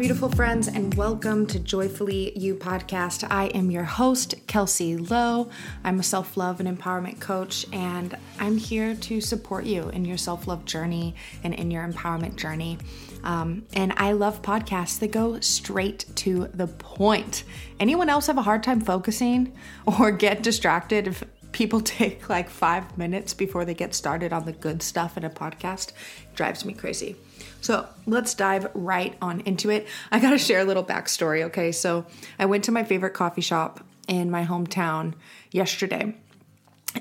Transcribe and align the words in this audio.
beautiful 0.00 0.30
friends, 0.30 0.66
and 0.66 0.94
welcome 0.94 1.44
to 1.46 1.58
Joyfully 1.58 2.32
You 2.34 2.54
podcast. 2.54 3.26
I 3.30 3.48
am 3.48 3.70
your 3.70 3.84
host, 3.84 4.34
Kelsey 4.46 4.96
Lowe. 4.96 5.50
I'm 5.84 6.00
a 6.00 6.02
self 6.02 6.38
love 6.38 6.58
and 6.58 6.66
empowerment 6.66 7.20
coach, 7.20 7.66
and 7.70 8.16
I'm 8.38 8.56
here 8.56 8.94
to 8.94 9.20
support 9.20 9.66
you 9.66 9.90
in 9.90 10.06
your 10.06 10.16
self 10.16 10.46
love 10.46 10.64
journey 10.64 11.16
and 11.44 11.52
in 11.52 11.70
your 11.70 11.86
empowerment 11.86 12.36
journey. 12.36 12.78
Um, 13.24 13.66
and 13.74 13.92
I 13.98 14.12
love 14.12 14.40
podcasts 14.40 14.98
that 15.00 15.12
go 15.12 15.38
straight 15.40 16.06
to 16.16 16.48
the 16.54 16.66
point. 16.66 17.44
Anyone 17.78 18.08
else 18.08 18.26
have 18.28 18.38
a 18.38 18.42
hard 18.42 18.62
time 18.62 18.80
focusing 18.80 19.52
or 19.84 20.12
get 20.12 20.42
distracted 20.42 21.08
if 21.08 21.22
people 21.52 21.80
take 21.98 22.28
like 22.28 22.48
five 22.48 22.96
minutes 22.96 23.34
before 23.34 23.64
they 23.64 23.74
get 23.74 23.94
started 23.94 24.32
on 24.32 24.44
the 24.44 24.52
good 24.52 24.82
stuff 24.82 25.16
in 25.16 25.24
a 25.24 25.30
podcast? 25.30 25.92
Drives 26.34 26.64
me 26.64 26.72
crazy. 26.72 27.16
So 27.60 27.86
let's 28.06 28.34
dive 28.34 28.68
right 28.74 29.16
on 29.20 29.40
into 29.40 29.70
it. 29.70 29.86
I 30.10 30.18
gotta 30.18 30.38
share 30.38 30.60
a 30.60 30.64
little 30.64 30.84
backstory, 30.84 31.42
okay? 31.44 31.72
So 31.72 32.06
I 32.38 32.46
went 32.46 32.64
to 32.64 32.72
my 32.72 32.84
favorite 32.84 33.14
coffee 33.14 33.42
shop 33.42 33.84
in 34.08 34.30
my 34.30 34.44
hometown 34.44 35.14
yesterday. 35.50 36.14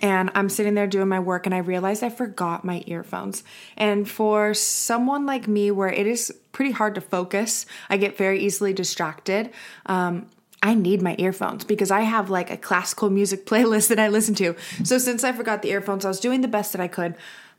And 0.03 0.30
I'm 0.35 0.50
sitting 0.50 0.75
there 0.75 0.86
doing 0.86 1.08
my 1.08 1.20
work, 1.20 1.47
and 1.47 1.55
I 1.55 1.59
realized 1.59 2.03
I 2.03 2.09
forgot 2.09 2.63
my 2.63 2.84
earphones. 2.86 3.44
And 3.75 4.08
for 4.08 4.53
someone 4.53 5.25
like 5.25 5.47
me, 5.47 5.72
where 5.72 5.91
it 5.91 6.05
is 6.05 6.31
pretty 6.52 6.72
hard 6.72 6.94
to 6.95 7.02
focus, 7.02 7.66
I 7.89 7.97
get 7.97 8.16
very 8.16 8.39
easily 8.39 8.72
distracted. 8.72 9.50
Um, 9.88 10.27
I 10.62 10.73
need 10.73 11.02
my 11.02 11.16
earphones 11.18 11.63
because 11.63 11.90
I 11.90 12.02
have 12.02 12.30
like 12.30 12.52
a 12.52 12.58
classical 12.58 13.09
music 13.09 13.45
playlist 13.48 13.88
that 13.90 14.00
I 14.00 14.08
listen 14.08 14.36
to. 14.36 14.55
So 14.84 14.98
since 14.98 15.23
I 15.23 15.31
forgot 15.31 15.62
the 15.62 15.70
earphones, 15.70 16.05
I 16.05 16.09
was 16.09 16.20
doing 16.20 16.41
the 16.41 16.48
best 16.48 16.72
that 16.73 16.81
I 16.81 16.88
could. 16.88 17.16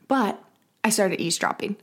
But 0.07 0.41
I 0.83 0.89
started 0.89 1.21
eavesdropping. 1.21 1.77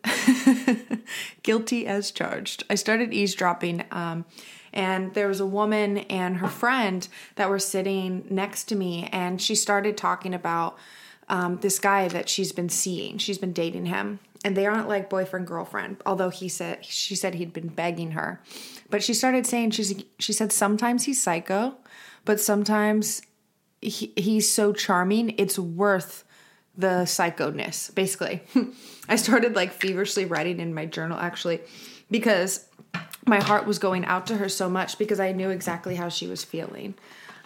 Guilty 1.42 1.86
as 1.86 2.10
charged. 2.10 2.64
I 2.68 2.74
started 2.74 3.14
eavesdropping. 3.14 3.84
Um, 3.90 4.24
and 4.72 5.14
there 5.14 5.28
was 5.28 5.40
a 5.40 5.46
woman 5.46 5.98
and 5.98 6.38
her 6.38 6.48
friend 6.48 7.06
that 7.36 7.48
were 7.48 7.58
sitting 7.58 8.26
next 8.28 8.64
to 8.64 8.76
me, 8.76 9.08
and 9.12 9.40
she 9.40 9.54
started 9.54 9.96
talking 9.96 10.34
about 10.34 10.76
um, 11.28 11.58
this 11.58 11.78
guy 11.78 12.08
that 12.08 12.28
she's 12.28 12.52
been 12.52 12.68
seeing. 12.68 13.18
She's 13.18 13.38
been 13.38 13.52
dating 13.52 13.86
him, 13.86 14.18
and 14.44 14.56
they 14.56 14.66
aren't 14.66 14.88
like 14.88 15.10
boyfriend 15.10 15.46
girlfriend. 15.46 15.98
Although 16.06 16.30
he 16.30 16.48
said 16.48 16.84
she 16.84 17.14
said 17.14 17.34
he'd 17.34 17.52
been 17.52 17.68
begging 17.68 18.12
her, 18.12 18.40
but 18.90 19.02
she 19.02 19.14
started 19.14 19.46
saying 19.46 19.72
she's 19.72 20.02
she 20.18 20.32
said 20.32 20.52
sometimes 20.52 21.04
he's 21.04 21.20
psycho, 21.20 21.76
but 22.24 22.40
sometimes 22.40 23.22
he, 23.80 24.12
he's 24.16 24.50
so 24.50 24.72
charming. 24.72 25.34
It's 25.38 25.58
worth 25.58 26.24
the 26.76 27.06
psycho-ness, 27.06 27.90
basically. 27.90 28.42
I 29.08 29.16
started 29.16 29.56
like 29.56 29.72
feverishly 29.72 30.24
writing 30.24 30.60
in 30.60 30.74
my 30.74 30.86
journal 30.86 31.18
actually 31.18 31.60
because 32.10 32.66
my 33.26 33.40
heart 33.40 33.66
was 33.66 33.78
going 33.78 34.04
out 34.04 34.26
to 34.28 34.36
her 34.36 34.48
so 34.48 34.68
much 34.70 34.98
because 34.98 35.20
I 35.20 35.32
knew 35.32 35.50
exactly 35.50 35.96
how 35.96 36.08
she 36.08 36.26
was 36.26 36.44
feeling. 36.44 36.94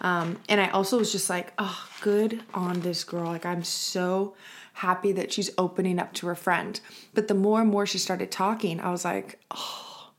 Um, 0.01 0.39
and 0.49 0.59
I 0.59 0.69
also 0.69 0.97
was 0.97 1.11
just 1.11 1.29
like, 1.29 1.53
oh, 1.57 1.87
good 2.01 2.43
on 2.53 2.81
this 2.81 3.03
girl. 3.03 3.25
Like, 3.27 3.45
I'm 3.45 3.63
so 3.63 4.35
happy 4.73 5.11
that 5.13 5.31
she's 5.31 5.51
opening 5.57 5.99
up 5.99 6.13
to 6.13 6.27
her 6.27 6.35
friend. 6.35 6.79
But 7.13 7.27
the 7.27 7.33
more 7.33 7.61
and 7.61 7.69
more 7.69 7.85
she 7.85 7.97
started 7.97 8.31
talking, 8.31 8.79
I 8.79 8.91
was 8.91 9.05
like, 9.05 9.39
oh, 9.51 10.11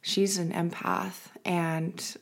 she's 0.00 0.38
an 0.38 0.52
empath. 0.52 1.28
And 1.44 2.16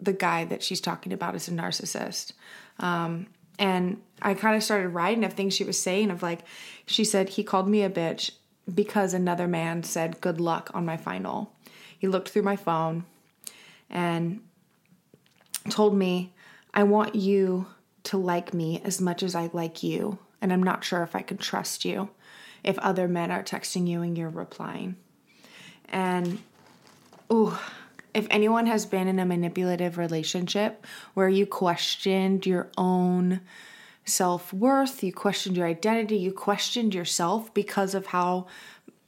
the 0.00 0.12
guy 0.12 0.44
that 0.44 0.62
she's 0.62 0.80
talking 0.80 1.12
about 1.12 1.34
is 1.34 1.48
a 1.48 1.52
narcissist. 1.52 2.32
Um, 2.78 3.28
and 3.58 4.00
I 4.20 4.34
kind 4.34 4.56
of 4.56 4.62
started 4.62 4.88
writing 4.88 5.24
of 5.24 5.32
things 5.32 5.54
she 5.54 5.64
was 5.64 5.80
saying 5.80 6.10
of 6.10 6.22
like 6.22 6.40
she 6.86 7.04
said 7.04 7.30
he 7.30 7.44
called 7.44 7.68
me 7.68 7.82
a 7.82 7.90
bitch 7.90 8.32
because 8.72 9.14
another 9.14 9.46
man 9.46 9.82
said 9.82 10.20
good 10.20 10.40
luck 10.40 10.70
on 10.74 10.84
my 10.84 10.96
final. 10.96 11.52
He 11.98 12.08
looked 12.08 12.30
through 12.30 12.42
my 12.42 12.56
phone 12.56 13.04
and 13.88 14.40
told 15.70 15.96
me 15.96 16.32
I 16.72 16.82
want 16.82 17.14
you 17.14 17.66
to 18.04 18.18
like 18.18 18.52
me 18.52 18.82
as 18.84 19.00
much 19.00 19.22
as 19.22 19.34
I 19.34 19.50
like 19.52 19.82
you 19.82 20.18
and 20.44 20.52
I'm 20.52 20.62
not 20.62 20.84
sure 20.84 21.02
if 21.02 21.16
I 21.16 21.22
can 21.22 21.38
trust 21.38 21.84
you 21.84 22.10
if 22.62 22.78
other 22.78 23.08
men 23.08 23.32
are 23.32 23.42
texting 23.42 23.88
you 23.88 24.02
and 24.02 24.16
you're 24.16 24.28
replying. 24.28 24.94
And 25.88 26.38
ooh 27.32 27.58
if 28.14 28.28
anyone 28.30 28.66
has 28.66 28.86
been 28.86 29.08
in 29.08 29.18
a 29.18 29.26
manipulative 29.26 29.98
relationship 29.98 30.86
where 31.14 31.28
you 31.28 31.44
questioned 31.44 32.46
your 32.46 32.70
own 32.78 33.40
self 34.04 34.52
worth, 34.52 35.02
you 35.02 35.12
questioned 35.12 35.56
your 35.56 35.66
identity, 35.66 36.16
you 36.16 36.32
questioned 36.32 36.94
yourself 36.94 37.52
because 37.52 37.94
of 37.94 38.06
how 38.06 38.46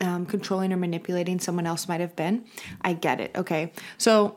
um, 0.01 0.27
controlling 0.27 0.73
or 0.73 0.77
manipulating 0.77 1.39
someone 1.39 1.67
else 1.67 1.89
might 1.89 2.01
have 2.01 2.17
been, 2.17 2.45
I 2.83 2.93
get 2.93 3.21
it. 3.21 3.31
Okay. 3.37 3.73
So 3.97 4.37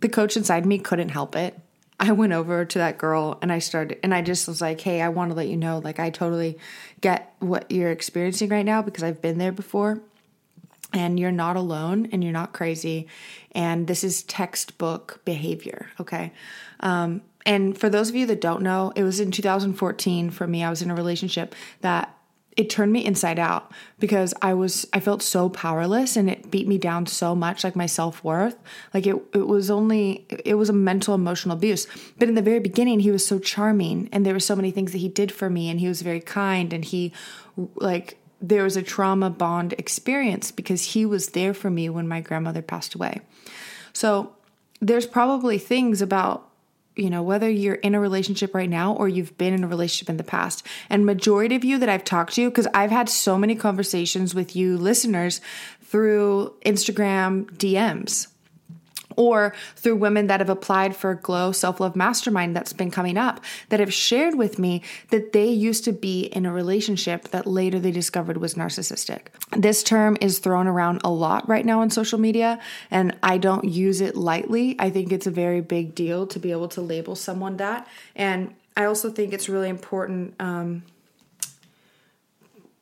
the 0.00 0.08
coach 0.08 0.36
inside 0.36 0.64
me 0.64 0.78
couldn't 0.78 1.10
help 1.10 1.36
it. 1.36 1.60
I 2.00 2.12
went 2.12 2.32
over 2.32 2.64
to 2.64 2.78
that 2.78 2.96
girl 2.96 3.38
and 3.42 3.52
I 3.52 3.58
started, 3.58 3.98
and 4.02 4.14
I 4.14 4.22
just 4.22 4.46
was 4.46 4.60
like, 4.60 4.80
hey, 4.80 5.02
I 5.02 5.08
want 5.08 5.30
to 5.30 5.34
let 5.34 5.48
you 5.48 5.56
know, 5.56 5.78
like, 5.78 5.98
I 5.98 6.10
totally 6.10 6.58
get 7.00 7.34
what 7.40 7.70
you're 7.70 7.90
experiencing 7.90 8.50
right 8.50 8.64
now 8.64 8.82
because 8.82 9.02
I've 9.02 9.20
been 9.20 9.38
there 9.38 9.52
before. 9.52 10.00
And 10.92 11.20
you're 11.20 11.30
not 11.32 11.56
alone 11.56 12.08
and 12.12 12.24
you're 12.24 12.32
not 12.32 12.54
crazy. 12.54 13.08
And 13.52 13.86
this 13.86 14.02
is 14.02 14.22
textbook 14.22 15.20
behavior 15.26 15.90
okay? 16.00 16.32
Um, 16.80 17.20
and 17.44 17.76
for 17.76 17.90
those 17.90 18.08
of 18.08 18.14
you 18.14 18.24
that 18.26 18.40
don't 18.40 18.62
know 18.62 18.92
it 18.96 19.02
was 19.02 19.20
in 19.20 19.30
2014 19.30 20.30
for 20.30 20.46
me. 20.46 20.64
I 20.64 20.70
was 20.70 20.80
in 20.80 20.90
a 20.90 20.94
relationship 20.94 21.54
that 21.82 22.17
it 22.58 22.68
turned 22.68 22.92
me 22.92 23.02
inside 23.02 23.38
out 23.38 23.72
because 23.98 24.34
i 24.42 24.52
was 24.52 24.86
i 24.92 25.00
felt 25.00 25.22
so 25.22 25.48
powerless 25.48 26.16
and 26.16 26.28
it 26.28 26.50
beat 26.50 26.68
me 26.68 26.76
down 26.76 27.06
so 27.06 27.34
much 27.34 27.64
like 27.64 27.74
my 27.74 27.86
self-worth 27.86 28.56
like 28.92 29.06
it, 29.06 29.16
it 29.32 29.46
was 29.46 29.70
only 29.70 30.26
it 30.44 30.54
was 30.54 30.68
a 30.68 30.74
mental 30.74 31.14
emotional 31.14 31.56
abuse 31.56 31.86
but 32.18 32.28
in 32.28 32.34
the 32.34 32.42
very 32.42 32.60
beginning 32.60 33.00
he 33.00 33.10
was 33.10 33.26
so 33.26 33.38
charming 33.38 34.08
and 34.12 34.26
there 34.26 34.34
were 34.34 34.40
so 34.40 34.54
many 34.54 34.70
things 34.70 34.92
that 34.92 34.98
he 34.98 35.08
did 35.08 35.32
for 35.32 35.48
me 35.48 35.70
and 35.70 35.80
he 35.80 35.88
was 35.88 36.02
very 36.02 36.20
kind 36.20 36.74
and 36.74 36.84
he 36.84 37.12
like 37.76 38.18
there 38.40 38.64
was 38.64 38.76
a 38.76 38.82
trauma 38.82 39.30
bond 39.30 39.74
experience 39.78 40.52
because 40.52 40.92
he 40.92 41.04
was 41.04 41.30
there 41.30 41.54
for 41.54 41.70
me 41.70 41.88
when 41.88 42.06
my 42.06 42.20
grandmother 42.20 42.62
passed 42.62 42.94
away. 42.94 43.20
So 43.92 44.34
there's 44.80 45.06
probably 45.06 45.58
things 45.58 46.00
about 46.00 46.47
you 46.98 47.10
know 47.10 47.22
whether 47.22 47.48
you're 47.48 47.74
in 47.76 47.94
a 47.94 48.00
relationship 48.00 48.54
right 48.54 48.68
now 48.68 48.94
or 48.94 49.08
you've 49.08 49.36
been 49.38 49.54
in 49.54 49.64
a 49.64 49.68
relationship 49.68 50.10
in 50.10 50.16
the 50.16 50.24
past. 50.24 50.66
And 50.90 51.06
majority 51.06 51.54
of 51.54 51.64
you 51.64 51.78
that 51.78 51.88
i've 51.88 52.04
talked 52.04 52.34
to 52.34 52.48
because 52.48 52.66
i've 52.74 52.90
had 52.90 53.08
so 53.08 53.38
many 53.38 53.54
conversations 53.54 54.34
with 54.34 54.56
you 54.56 54.76
listeners 54.76 55.40
through 55.82 56.54
instagram 56.64 57.44
dms 57.52 58.28
or 59.18 59.52
through 59.74 59.96
women 59.96 60.28
that 60.28 60.40
have 60.40 60.48
applied 60.48 60.94
for 60.94 61.14
Glow 61.14 61.50
Self 61.52 61.80
Love 61.80 61.96
Mastermind 61.96 62.54
that's 62.54 62.72
been 62.72 62.90
coming 62.90 63.18
up 63.18 63.40
that 63.68 63.80
have 63.80 63.92
shared 63.92 64.36
with 64.36 64.58
me 64.58 64.80
that 65.10 65.32
they 65.32 65.48
used 65.48 65.84
to 65.84 65.92
be 65.92 66.22
in 66.26 66.46
a 66.46 66.52
relationship 66.52 67.28
that 67.28 67.46
later 67.46 67.80
they 67.80 67.90
discovered 67.90 68.36
was 68.38 68.54
narcissistic. 68.54 69.26
This 69.56 69.82
term 69.82 70.16
is 70.20 70.38
thrown 70.38 70.68
around 70.68 71.00
a 71.02 71.10
lot 71.10 71.46
right 71.48 71.66
now 71.66 71.80
on 71.80 71.90
social 71.90 72.18
media, 72.18 72.60
and 72.90 73.18
I 73.22 73.38
don't 73.38 73.64
use 73.64 74.00
it 74.00 74.16
lightly. 74.16 74.76
I 74.78 74.88
think 74.88 75.12
it's 75.12 75.26
a 75.26 75.32
very 75.32 75.60
big 75.60 75.96
deal 75.96 76.26
to 76.28 76.38
be 76.38 76.52
able 76.52 76.68
to 76.68 76.80
label 76.80 77.16
someone 77.16 77.56
that. 77.56 77.88
And 78.14 78.54
I 78.76 78.84
also 78.84 79.10
think 79.10 79.32
it's 79.32 79.48
really 79.48 79.68
important 79.68 80.34
um, 80.38 80.84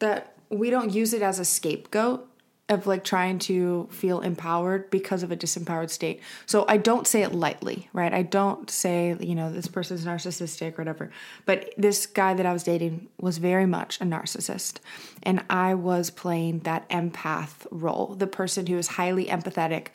that 0.01 0.35
we 0.51 0.69
don't 0.69 0.93
use 0.93 1.15
it 1.15 1.23
as 1.23 1.39
a 1.39 1.45
scapegoat 1.47 2.29
of 2.69 2.87
like 2.87 3.05
trying 3.05 3.39
to 3.39 3.89
feel 3.93 4.21
empowered 4.21 4.91
because 4.91 5.23
of 5.23 5.31
a 5.31 5.37
disempowered 5.37 5.89
state. 5.89 6.21
So 6.47 6.65
I 6.69 6.79
don't 6.79 7.07
say 7.07 7.23
it 7.23 7.33
lightly, 7.33 7.89
right? 7.93 8.13
I 8.13 8.23
don't 8.23 8.69
say, 8.69 9.17
you 9.21 9.37
know, 9.37 9.53
this 9.53 9.69
person's 9.69 10.05
narcissistic 10.05 10.73
or 10.73 10.79
whatever. 10.79 11.11
But 11.45 11.73
this 11.79 12.07
guy 12.07 12.35
that 12.35 12.45
I 12.45 12.53
was 12.53 12.65
dating 12.65 13.09
was 13.21 13.39
very 13.39 13.67
much 13.67 14.01
a 14.01 14.05
narcissist. 14.05 14.79
And 15.23 15.45
I 15.49 15.75
was 15.75 16.11
playing 16.11 16.61
that 16.61 16.89
empath 16.89 17.67
role, 17.71 18.17
the 18.19 18.27
person 18.27 18.67
who 18.67 18.79
is 18.79 18.89
highly 18.89 19.27
empathetic, 19.27 19.89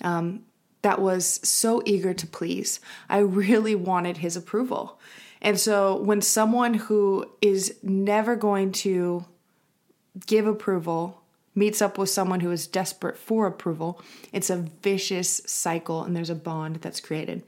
um, 0.00 0.44
that 0.82 1.00
was 1.00 1.40
so 1.48 1.80
eager 1.84 2.12
to 2.12 2.26
please. 2.26 2.80
I 3.08 3.18
really 3.18 3.76
wanted 3.76 4.18
his 4.18 4.36
approval. 4.36 5.00
And 5.40 5.60
so 5.60 5.96
when 5.96 6.22
someone 6.22 6.74
who 6.74 7.30
is 7.40 7.76
never 7.82 8.34
going 8.34 8.72
to 8.72 9.24
give 10.26 10.46
approval 10.46 11.22
meets 11.56 11.82
up 11.82 11.98
with 11.98 12.10
someone 12.10 12.40
who 12.40 12.52
is 12.52 12.68
desperate 12.68 13.18
for 13.18 13.46
approval, 13.46 14.00
it's 14.32 14.50
a 14.50 14.56
vicious 14.82 15.40
cycle 15.46 16.04
and 16.04 16.14
there's 16.14 16.30
a 16.30 16.34
bond 16.36 16.76
that's 16.76 17.00
created. 17.00 17.42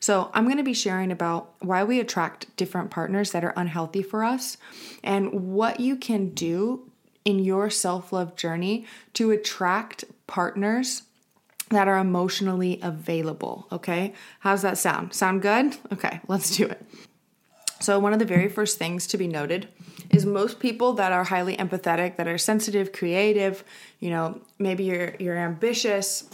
So, 0.00 0.30
I'm 0.32 0.44
going 0.44 0.56
to 0.56 0.62
be 0.62 0.72
sharing 0.72 1.12
about 1.12 1.52
why 1.60 1.84
we 1.84 2.00
attract 2.00 2.56
different 2.56 2.90
partners 2.90 3.32
that 3.32 3.44
are 3.44 3.52
unhealthy 3.54 4.02
for 4.02 4.24
us 4.24 4.56
and 5.04 5.52
what 5.52 5.78
you 5.78 5.94
can 5.94 6.30
do 6.30 6.90
in 7.24 7.38
your 7.38 7.68
self 7.68 8.12
love 8.12 8.34
journey 8.34 8.86
to 9.14 9.30
attract 9.30 10.04
partners 10.26 11.02
that 11.68 11.86
are 11.86 11.98
emotionally 11.98 12.78
available. 12.82 13.66
Okay, 13.70 14.14
how's 14.40 14.62
that 14.62 14.78
sound? 14.78 15.12
Sound 15.14 15.42
good? 15.42 15.76
Okay, 15.92 16.20
let's 16.28 16.56
do 16.56 16.66
it. 16.66 16.84
So, 17.80 17.98
one 17.98 18.12
of 18.12 18.18
the 18.18 18.24
very 18.24 18.48
first 18.48 18.78
things 18.78 19.06
to 19.08 19.18
be 19.18 19.26
noted 19.26 19.68
is 20.10 20.26
most 20.26 20.58
people 20.58 20.92
that 20.94 21.12
are 21.12 21.24
highly 21.24 21.56
empathetic, 21.56 22.16
that 22.16 22.26
are 22.26 22.38
sensitive, 22.38 22.92
creative, 22.92 23.64
you 24.00 24.10
know, 24.10 24.40
maybe 24.58 24.84
you're 24.84 25.14
you're 25.18 25.38
ambitious, 25.38 26.24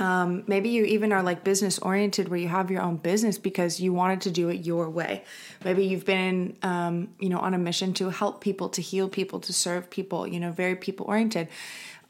Um, 0.00 0.44
maybe 0.46 0.70
you 0.70 0.84
even 0.84 1.12
are 1.12 1.22
like 1.22 1.44
business 1.44 1.78
oriented 1.78 2.28
where 2.28 2.40
you 2.40 2.48
have 2.48 2.70
your 2.70 2.80
own 2.80 2.96
business 2.96 3.36
because 3.38 3.80
you 3.80 3.92
wanted 3.92 4.20
to 4.22 4.30
do 4.30 4.48
it 4.48 4.64
your 4.64 4.88
way. 4.88 5.24
Maybe 5.62 5.84
you've 5.84 6.06
been, 6.06 6.56
um, 6.62 7.08
you 7.18 7.28
know, 7.28 7.38
on 7.38 7.52
a 7.52 7.58
mission 7.58 7.92
to 7.94 8.08
help 8.08 8.40
people, 8.40 8.70
to 8.70 8.80
heal 8.80 9.08
people, 9.10 9.40
to 9.40 9.52
serve 9.52 9.90
people, 9.90 10.26
you 10.26 10.40
know, 10.40 10.52
very 10.52 10.74
people 10.74 11.04
oriented. 11.06 11.48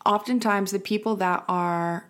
Oftentimes, 0.07 0.71
the 0.71 0.79
people 0.79 1.17
that 1.17 1.45
are 1.49 2.05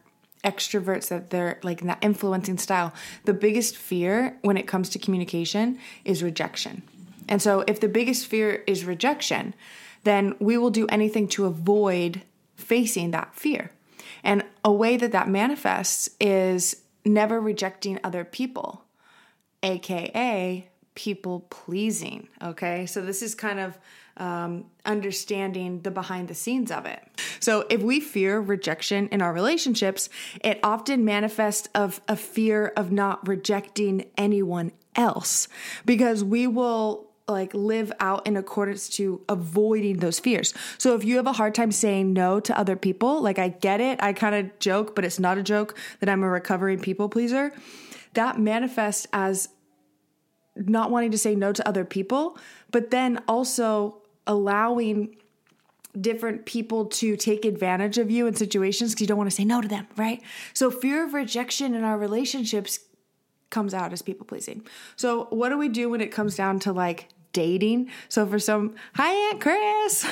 extroverts 0.45 1.09
that 1.09 1.31
they're 1.31 1.59
like 1.63 1.81
in 1.81 1.87
that 1.87 1.99
influencing 2.03 2.59
style, 2.59 2.93
the 3.25 3.33
biggest 3.33 3.75
fear 3.77 4.37
when 4.43 4.57
it 4.59 4.67
comes 4.67 4.91
to 4.91 4.99
communication 4.99 5.79
is 6.05 6.23
rejection. 6.23 6.83
And 7.31 7.41
so, 7.41 7.65
if 7.67 7.81
the 7.81 7.89
biggest 7.89 8.27
fear 8.27 8.65
is 8.67 8.85
rejection, 8.85 9.55
then 10.03 10.35
we 10.41 10.59
will 10.59 10.71
do 10.71 10.87
anything 10.89 11.29
to 11.29 11.47
avoid 11.47 12.23
facing 12.57 13.13
that 13.13 13.35
fear. 13.35 13.71
And 14.23 14.45
a 14.65 14.73
way 14.73 14.97
that 14.97 15.13
that 15.13 15.29
manifests 15.29 16.11
is 16.21 16.83
never 17.05 17.41
rejecting 17.41 17.99
other 18.05 18.25
people, 18.25 18.85
aka 19.63 20.69
people 20.95 21.41
pleasing. 21.51 22.29
Okay, 22.43 22.85
so 22.87 23.01
this 23.01 23.23
is 23.23 23.35
kind 23.35 23.61
of 23.61 23.79
um, 24.17 24.67
understanding 24.85 25.81
the 25.81 25.91
behind 25.91 26.29
the 26.29 26.35
scenes 26.35 26.71
of 26.71 26.85
it. 26.85 27.03
So 27.39 27.65
if 27.71 27.81
we 27.81 28.01
fear 28.01 28.39
rejection 28.39 29.09
in 29.09 29.23
our 29.23 29.33
relationships, 29.33 30.11
it 30.43 30.61
often 30.63 31.05
manifests 31.05 31.69
of 31.75 32.01
a 32.07 32.17
fear 32.17 32.73
of 32.77 32.93
not 32.93 33.27
rejecting 33.27 34.11
anyone 34.19 34.73
else 34.95 35.49
because 35.87 36.23
we 36.23 36.47
will 36.47 37.10
like 37.31 37.55
live 37.55 37.93
out 38.01 38.27
in 38.27 38.37
accordance 38.37 38.89
to 38.91 39.21
avoiding 39.29 39.99
those 39.99 40.19
fears. 40.19 40.55
So 40.79 40.95
if 40.95 41.05
you 41.05 41.17
have 41.17 41.27
a 41.27 41.33
hard 41.33 41.55
time 41.55 41.73
saying 41.73 42.13
no 42.13 42.41
to 42.41 42.59
other 42.59 42.77
people, 42.77 43.23
like 43.23 43.39
I 43.39 43.49
get 43.49 43.81
it, 43.81 44.03
I 44.03 44.13
kind 44.13 44.35
of 44.35 44.59
joke, 44.59 44.95
but 44.95 45.05
it's 45.05 45.19
not 45.19 45.39
a 45.39 45.43
joke 45.43 45.77
that 46.01 46.09
I'm 46.09 46.23
a 46.23 46.29
recovering 46.29 46.79
people 46.81 47.09
pleaser. 47.09 47.53
That 48.15 48.39
manifests 48.39 49.07
as 49.13 49.49
not 50.57 50.91
wanting 50.91 51.11
to 51.13 51.19
say 51.19 51.35
no 51.35 51.53
to 51.53 51.67
other 51.67 51.85
people, 51.85 52.39
but 52.71 52.91
then 52.91 53.23
also 53.29 54.03
allowing 54.27 55.17
different 55.99 56.47
people 56.47 56.87
to 56.87 57.17
take 57.17 57.45
advantage 57.45 57.99
of 57.99 58.11
you 58.11 58.27
in 58.27 58.35
situations 58.35 58.93
because 58.93 59.01
you 59.01 59.07
don't 59.07 59.19
want 59.19 59.31
to 59.31 59.35
say 59.35 59.45
no 59.45 59.61
to 59.61 59.69
them, 59.69 59.87
right? 59.97 60.23
So 60.53 60.71
fear 60.71 61.05
of 61.05 61.15
rejection 61.15 61.75
in 61.75 61.83
our 61.83 61.99
relationships 61.99 62.81
comes 63.51 63.75
out 63.75 63.93
as 63.93 64.01
people 64.01 64.25
pleasing. 64.25 64.65
So 64.97 65.25
what 65.31 65.49
do 65.49 65.59
we 65.59 65.69
do 65.69 65.91
when 65.91 66.01
it 66.01 66.13
comes 66.13 66.37
down 66.37 66.61
to 66.61 66.73
like 66.73 67.09
dating. 67.33 67.91
So 68.09 68.27
for 68.27 68.39
some, 68.39 68.75
hi 68.95 69.13
Aunt 69.31 69.41
Chris. 69.41 70.07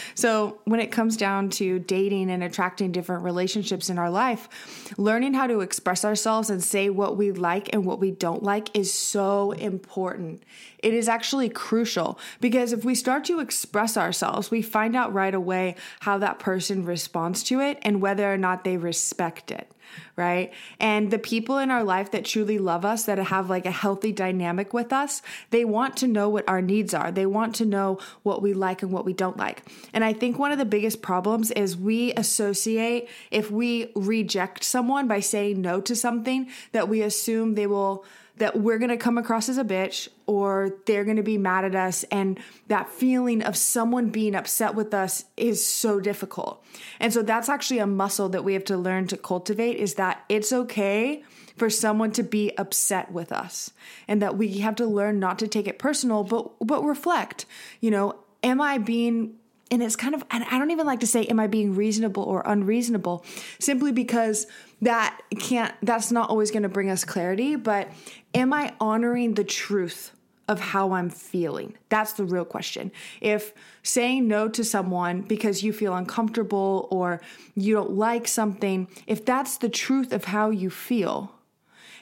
so 0.14 0.58
when 0.64 0.80
it 0.80 0.90
comes 0.90 1.16
down 1.16 1.50
to 1.50 1.78
dating 1.78 2.30
and 2.30 2.42
attracting 2.42 2.92
different 2.92 3.24
relationships 3.24 3.88
in 3.88 3.98
our 3.98 4.10
life, 4.10 4.48
learning 4.96 5.34
how 5.34 5.46
to 5.46 5.60
express 5.60 6.04
ourselves 6.04 6.50
and 6.50 6.62
say 6.62 6.90
what 6.90 7.16
we 7.16 7.32
like 7.32 7.72
and 7.72 7.84
what 7.84 7.98
we 7.98 8.10
don't 8.10 8.42
like 8.42 8.74
is 8.76 8.92
so 8.92 9.52
important. 9.52 10.42
It 10.78 10.94
is 10.94 11.08
actually 11.08 11.48
crucial 11.48 12.18
because 12.40 12.72
if 12.72 12.84
we 12.84 12.94
start 12.94 13.24
to 13.24 13.40
express 13.40 13.96
ourselves, 13.96 14.50
we 14.50 14.62
find 14.62 14.94
out 14.94 15.12
right 15.12 15.34
away 15.34 15.76
how 16.00 16.18
that 16.18 16.38
person 16.38 16.84
responds 16.84 17.42
to 17.44 17.60
it 17.60 17.78
and 17.82 18.00
whether 18.00 18.32
or 18.32 18.38
not 18.38 18.64
they 18.64 18.76
respect 18.76 19.50
it 19.50 19.70
right? 20.16 20.52
And 20.80 21.10
the 21.10 21.18
people 21.18 21.58
in 21.58 21.70
our 21.70 21.84
life 21.84 22.10
that 22.10 22.24
truly 22.24 22.58
love 22.58 22.84
us, 22.84 23.04
that 23.04 23.18
have 23.18 23.50
like 23.50 23.66
a 23.66 23.70
healthy 23.70 24.12
dynamic 24.12 24.72
with 24.72 24.92
us, 24.92 25.22
they 25.50 25.64
want 25.64 25.96
to 25.98 26.06
know 26.06 26.28
what 26.28 26.48
our 26.48 26.62
needs 26.62 26.94
are. 26.94 27.10
They 27.10 27.26
want 27.26 27.54
to 27.56 27.64
know 27.64 27.98
what 28.22 28.42
we 28.42 28.54
like 28.54 28.82
and 28.82 28.92
what 28.92 29.04
we 29.04 29.12
don't 29.12 29.36
like. 29.36 29.62
And 29.92 30.04
I 30.04 30.12
think 30.12 30.38
one 30.38 30.52
of 30.52 30.58
the 30.58 30.64
biggest 30.64 31.02
problems 31.02 31.50
is 31.52 31.76
we 31.76 32.12
associate, 32.14 33.08
if 33.30 33.50
we 33.50 33.92
reject 33.94 34.64
someone 34.64 35.08
by 35.08 35.20
saying 35.20 35.60
no 35.60 35.80
to 35.80 35.94
something, 35.94 36.48
that 36.72 36.88
we 36.88 37.02
assume 37.02 37.54
they 37.54 37.66
will 37.66 38.04
that 38.38 38.58
we're 38.58 38.78
going 38.78 38.90
to 38.90 38.96
come 38.96 39.18
across 39.18 39.48
as 39.48 39.58
a 39.58 39.64
bitch 39.64 40.08
or 40.26 40.76
they're 40.86 41.04
going 41.04 41.16
to 41.16 41.22
be 41.22 41.38
mad 41.38 41.64
at 41.64 41.74
us. 41.74 42.04
And 42.04 42.38
that 42.68 42.90
feeling 42.90 43.42
of 43.42 43.56
someone 43.56 44.10
being 44.10 44.34
upset 44.34 44.74
with 44.74 44.92
us 44.92 45.24
is 45.36 45.64
so 45.64 46.00
difficult. 46.00 46.64
And 47.00 47.12
so 47.12 47.22
that's 47.22 47.48
actually 47.48 47.78
a 47.78 47.86
muscle 47.86 48.28
that 48.30 48.44
we 48.44 48.54
have 48.54 48.64
to 48.64 48.76
learn 48.76 49.06
to 49.08 49.16
cultivate 49.16 49.76
is 49.76 49.94
that 49.94 50.24
it's 50.28 50.52
okay 50.52 51.22
for 51.56 51.70
someone 51.70 52.12
to 52.12 52.22
be 52.22 52.56
upset 52.58 53.10
with 53.10 53.32
us 53.32 53.70
and 54.06 54.20
that 54.20 54.36
we 54.36 54.58
have 54.58 54.76
to 54.76 54.86
learn 54.86 55.18
not 55.18 55.38
to 55.38 55.48
take 55.48 55.66
it 55.66 55.78
personal, 55.78 56.22
but, 56.22 56.52
but 56.60 56.84
reflect, 56.84 57.46
you 57.80 57.90
know, 57.90 58.14
am 58.42 58.60
I 58.60 58.76
being 58.76 59.36
and 59.70 59.82
it's 59.82 59.96
kind 59.96 60.14
of 60.14 60.24
and 60.30 60.44
i 60.44 60.58
don't 60.58 60.70
even 60.70 60.86
like 60.86 61.00
to 61.00 61.06
say 61.06 61.24
am 61.24 61.40
i 61.40 61.46
being 61.46 61.74
reasonable 61.74 62.22
or 62.22 62.42
unreasonable? 62.46 63.24
Simply 63.58 63.92
because 63.92 64.46
that 64.82 65.20
can't 65.38 65.74
that's 65.82 66.12
not 66.12 66.30
always 66.30 66.50
going 66.50 66.62
to 66.62 66.68
bring 66.68 66.90
us 66.90 67.04
clarity 67.04 67.56
but 67.56 67.88
am 68.34 68.52
i 68.52 68.74
honoring 68.80 69.34
the 69.34 69.44
truth 69.44 70.12
of 70.48 70.60
how 70.60 70.92
i'm 70.92 71.10
feeling? 71.10 71.74
That's 71.88 72.12
the 72.12 72.24
real 72.24 72.44
question. 72.44 72.92
If 73.20 73.52
saying 73.82 74.28
no 74.28 74.48
to 74.48 74.62
someone 74.62 75.22
because 75.22 75.62
you 75.62 75.72
feel 75.72 75.94
uncomfortable 75.94 76.86
or 76.90 77.20
you 77.54 77.74
don't 77.74 77.92
like 77.92 78.28
something 78.28 78.88
if 79.06 79.24
that's 79.24 79.58
the 79.58 79.68
truth 79.68 80.12
of 80.12 80.26
how 80.26 80.50
you 80.50 80.70
feel 80.70 81.32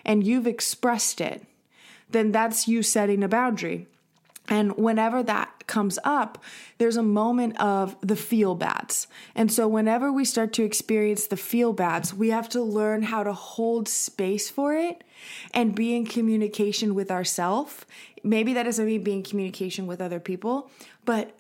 and 0.04 0.26
you've 0.26 0.46
expressed 0.46 1.20
it 1.20 1.46
then 2.10 2.32
that's 2.32 2.68
you 2.68 2.82
setting 2.82 3.22
a 3.22 3.28
boundary 3.28 3.86
and 4.48 4.76
whenever 4.76 5.22
that 5.22 5.66
comes 5.66 5.98
up, 6.04 6.42
there's 6.76 6.98
a 6.98 7.02
moment 7.02 7.58
of 7.58 7.96
the 8.02 8.16
feel 8.16 8.54
bads. 8.54 9.06
And 9.34 9.50
so, 9.50 9.66
whenever 9.66 10.12
we 10.12 10.24
start 10.24 10.52
to 10.54 10.64
experience 10.64 11.26
the 11.26 11.36
feel 11.36 11.72
bads, 11.72 12.12
we 12.12 12.28
have 12.28 12.48
to 12.50 12.62
learn 12.62 13.04
how 13.04 13.22
to 13.22 13.32
hold 13.32 13.88
space 13.88 14.50
for 14.50 14.74
it 14.74 15.02
and 15.54 15.74
be 15.74 15.96
in 15.96 16.04
communication 16.04 16.94
with 16.94 17.10
ourselves. 17.10 17.86
Maybe 18.22 18.52
that 18.54 18.64
doesn't 18.64 18.84
mean 18.84 19.02
being 19.02 19.18
in 19.18 19.24
communication 19.24 19.86
with 19.86 20.00
other 20.00 20.20
people, 20.20 20.70
but 21.06 21.34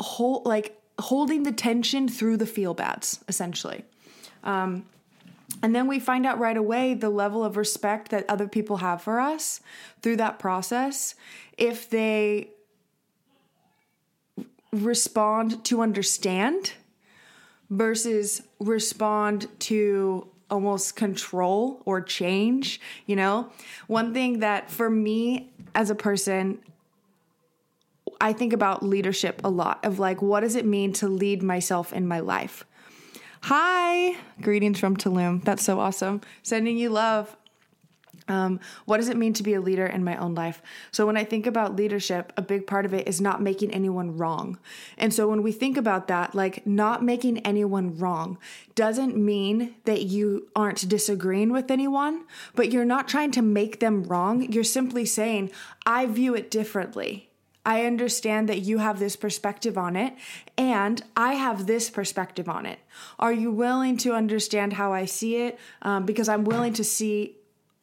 hold 0.00 0.46
like 0.46 0.80
holding 1.00 1.42
the 1.42 1.52
tension 1.52 2.08
through 2.08 2.36
the 2.36 2.46
feel 2.46 2.74
bads, 2.74 3.24
essentially. 3.26 3.84
Um, 4.44 4.86
and 5.62 5.74
then 5.74 5.86
we 5.86 5.98
find 5.98 6.24
out 6.24 6.38
right 6.38 6.56
away 6.56 6.94
the 6.94 7.10
level 7.10 7.44
of 7.44 7.56
respect 7.56 8.10
that 8.10 8.24
other 8.28 8.48
people 8.48 8.78
have 8.78 9.02
for 9.02 9.20
us 9.20 9.60
through 10.00 10.16
that 10.16 10.38
process. 10.38 11.14
If 11.62 11.88
they 11.88 12.48
respond 14.72 15.64
to 15.66 15.80
understand 15.80 16.72
versus 17.70 18.42
respond 18.58 19.46
to 19.60 20.26
almost 20.50 20.96
control 20.96 21.80
or 21.84 22.00
change, 22.00 22.80
you 23.06 23.14
know? 23.14 23.50
One 23.86 24.12
thing 24.12 24.40
that 24.40 24.72
for 24.72 24.90
me 24.90 25.52
as 25.72 25.88
a 25.88 25.94
person, 25.94 26.58
I 28.20 28.32
think 28.32 28.52
about 28.52 28.82
leadership 28.82 29.40
a 29.44 29.48
lot 29.48 29.84
of 29.84 30.00
like, 30.00 30.20
what 30.20 30.40
does 30.40 30.56
it 30.56 30.66
mean 30.66 30.92
to 30.94 31.08
lead 31.08 31.44
myself 31.44 31.92
in 31.92 32.08
my 32.08 32.18
life? 32.18 32.64
Hi, 33.42 34.16
greetings 34.40 34.80
from 34.80 34.96
Tulum. 34.96 35.44
That's 35.44 35.62
so 35.62 35.78
awesome. 35.78 36.22
Sending 36.42 36.76
you 36.76 36.90
love. 36.90 37.36
Um, 38.28 38.60
what 38.84 38.98
does 38.98 39.08
it 39.08 39.16
mean 39.16 39.32
to 39.34 39.42
be 39.42 39.54
a 39.54 39.60
leader 39.60 39.86
in 39.86 40.04
my 40.04 40.16
own 40.16 40.34
life? 40.34 40.62
So, 40.90 41.06
when 41.06 41.16
I 41.16 41.24
think 41.24 41.46
about 41.46 41.76
leadership, 41.76 42.32
a 42.36 42.42
big 42.42 42.66
part 42.66 42.84
of 42.84 42.94
it 42.94 43.08
is 43.08 43.20
not 43.20 43.42
making 43.42 43.72
anyone 43.72 44.16
wrong. 44.16 44.58
And 44.96 45.12
so, 45.12 45.28
when 45.28 45.42
we 45.42 45.52
think 45.52 45.76
about 45.76 46.08
that, 46.08 46.34
like 46.34 46.66
not 46.66 47.02
making 47.02 47.38
anyone 47.40 47.98
wrong 47.98 48.38
doesn't 48.74 49.16
mean 49.16 49.74
that 49.84 50.02
you 50.02 50.48
aren't 50.54 50.88
disagreeing 50.88 51.52
with 51.52 51.70
anyone, 51.70 52.24
but 52.54 52.72
you're 52.72 52.84
not 52.84 53.08
trying 53.08 53.32
to 53.32 53.42
make 53.42 53.80
them 53.80 54.04
wrong. 54.04 54.50
You're 54.52 54.64
simply 54.64 55.04
saying, 55.04 55.50
I 55.84 56.06
view 56.06 56.34
it 56.34 56.50
differently. 56.50 57.28
I 57.64 57.84
understand 57.84 58.48
that 58.48 58.62
you 58.62 58.78
have 58.78 58.98
this 58.98 59.14
perspective 59.14 59.78
on 59.78 59.94
it, 59.94 60.14
and 60.58 61.02
I 61.16 61.34
have 61.34 61.66
this 61.66 61.90
perspective 61.90 62.48
on 62.48 62.66
it. 62.66 62.80
Are 63.20 63.32
you 63.32 63.52
willing 63.52 63.96
to 63.98 64.14
understand 64.14 64.72
how 64.72 64.92
I 64.92 65.04
see 65.04 65.36
it? 65.36 65.58
Um, 65.82 66.04
because 66.04 66.28
I'm 66.28 66.44
willing 66.44 66.72
to 66.74 66.84
see 66.84 67.36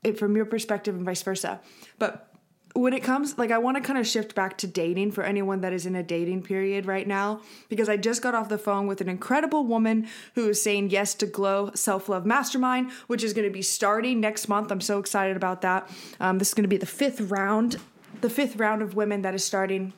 it 0.03 0.17
from 0.17 0.35
your 0.35 0.45
perspective 0.45 0.95
and 0.95 1.05
vice 1.05 1.21
versa. 1.21 1.59
But 1.97 2.25
when 2.73 2.93
it 2.93 3.03
comes, 3.03 3.37
like, 3.37 3.51
I 3.51 3.57
want 3.57 3.77
to 3.77 3.81
kind 3.81 3.97
of 3.97 4.07
shift 4.07 4.35
back 4.35 4.57
to 4.59 4.67
dating 4.67 5.11
for 5.11 5.23
anyone 5.23 5.61
that 5.61 5.73
is 5.73 5.85
in 5.85 5.95
a 5.95 6.03
dating 6.03 6.43
period 6.43 6.85
right 6.85 7.07
now, 7.07 7.41
because 7.67 7.89
I 7.89 7.97
just 7.97 8.21
got 8.21 8.35
off 8.35 8.47
the 8.47 8.59
phone 8.59 8.85
with 8.85 9.01
an 9.01 9.09
incredible 9.09 9.65
woman 9.65 10.07
who 10.35 10.49
is 10.49 10.61
saying 10.61 10.91
yes 10.91 11.15
to 11.15 11.25
Glow 11.25 11.71
Self 11.73 12.07
Love 12.09 12.25
Mastermind, 12.25 12.91
which 13.07 13.23
is 13.23 13.33
going 13.33 13.47
to 13.47 13.53
be 13.53 13.63
starting 13.63 14.19
next 14.19 14.47
month. 14.47 14.71
I'm 14.71 14.81
so 14.81 14.99
excited 14.99 15.35
about 15.35 15.61
that. 15.61 15.89
Um, 16.19 16.37
this 16.37 16.49
is 16.49 16.53
going 16.53 16.63
to 16.63 16.69
be 16.69 16.77
the 16.77 16.85
fifth 16.85 17.21
round 17.21 17.77
the 18.21 18.29
fifth 18.29 18.57
round 18.57 18.81
of 18.81 18.95
women 18.95 19.21
that 19.21 19.33
is 19.33 19.45
starting 19.45 19.93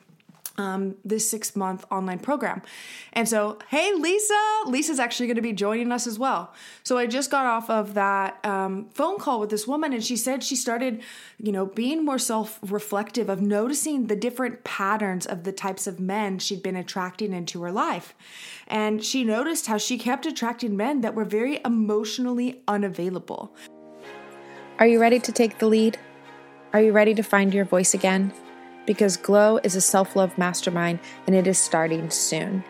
um, 0.58 0.96
this 1.04 1.30
six 1.30 1.56
month 1.56 1.86
online 1.92 2.20
program. 2.20 2.62
And 3.14 3.28
so, 3.28 3.58
hey, 3.70 3.94
Lisa, 3.94 4.62
Lisa's 4.66 5.00
actually 5.00 5.28
going 5.28 5.38
to 5.38 5.42
be 5.42 5.54
joining 5.54 5.92
us 5.92 6.08
as 6.08 6.20
well. 6.20 6.54
So 6.84 6.98
I 6.98 7.08
just 7.08 7.32
got 7.32 7.46
off 7.46 7.70
of 7.70 7.94
that 7.94 8.44
um, 8.46 8.90
phone 8.94 9.18
call 9.18 9.40
with 9.40 9.50
this 9.50 9.68
woman, 9.68 9.94
and 9.94 10.04
she 10.04 10.18
said 10.18 10.44
she 10.44 10.56
started, 10.56 11.02
you 11.38 11.52
know, 11.52 11.66
being 11.66 12.04
more 12.04 12.20
self 12.20 12.60
reflective 12.64 13.30
of 13.30 13.42
noticing 13.42 14.08
the 14.08 14.16
different 14.16 14.64
patterns 14.64 15.26
of 15.26 15.44
the 15.44 15.52
types 15.52 15.88
of 15.88 16.00
men 16.00 16.40
she'd 16.40 16.64
been 16.64 16.76
attracting 16.76 17.34
into 17.34 17.62
her 17.64 17.72
life. 17.72 18.14
And 18.68 19.04
she 19.04 19.24
noticed 19.24 19.68
how 19.68 19.78
she 19.78 19.98
kept 19.98 20.26
attracting 20.26 20.78
men 20.78 21.02
that 21.02 21.16
were 21.16 21.26
very 21.26 21.60
emotionally 21.66 22.62
unavailable. 22.68 23.54
Are 24.80 24.88
you 24.88 25.00
ready 25.00 25.20
to 25.20 25.32
take 25.32 25.60
the 25.60 25.68
lead? 25.68 26.00
Are 26.74 26.82
you 26.82 26.92
ready 26.92 27.14
to 27.14 27.22
find 27.22 27.54
your 27.54 27.66
voice 27.66 27.94
again? 27.94 28.34
Because 28.86 29.18
Glow 29.18 29.60
is 29.64 29.76
a 29.76 29.82
self 29.82 30.16
love 30.16 30.38
mastermind 30.38 31.00
and 31.28 31.36
it 31.36 31.48
is 31.48 31.58
starting 31.60 32.10
soon. 32.10 32.64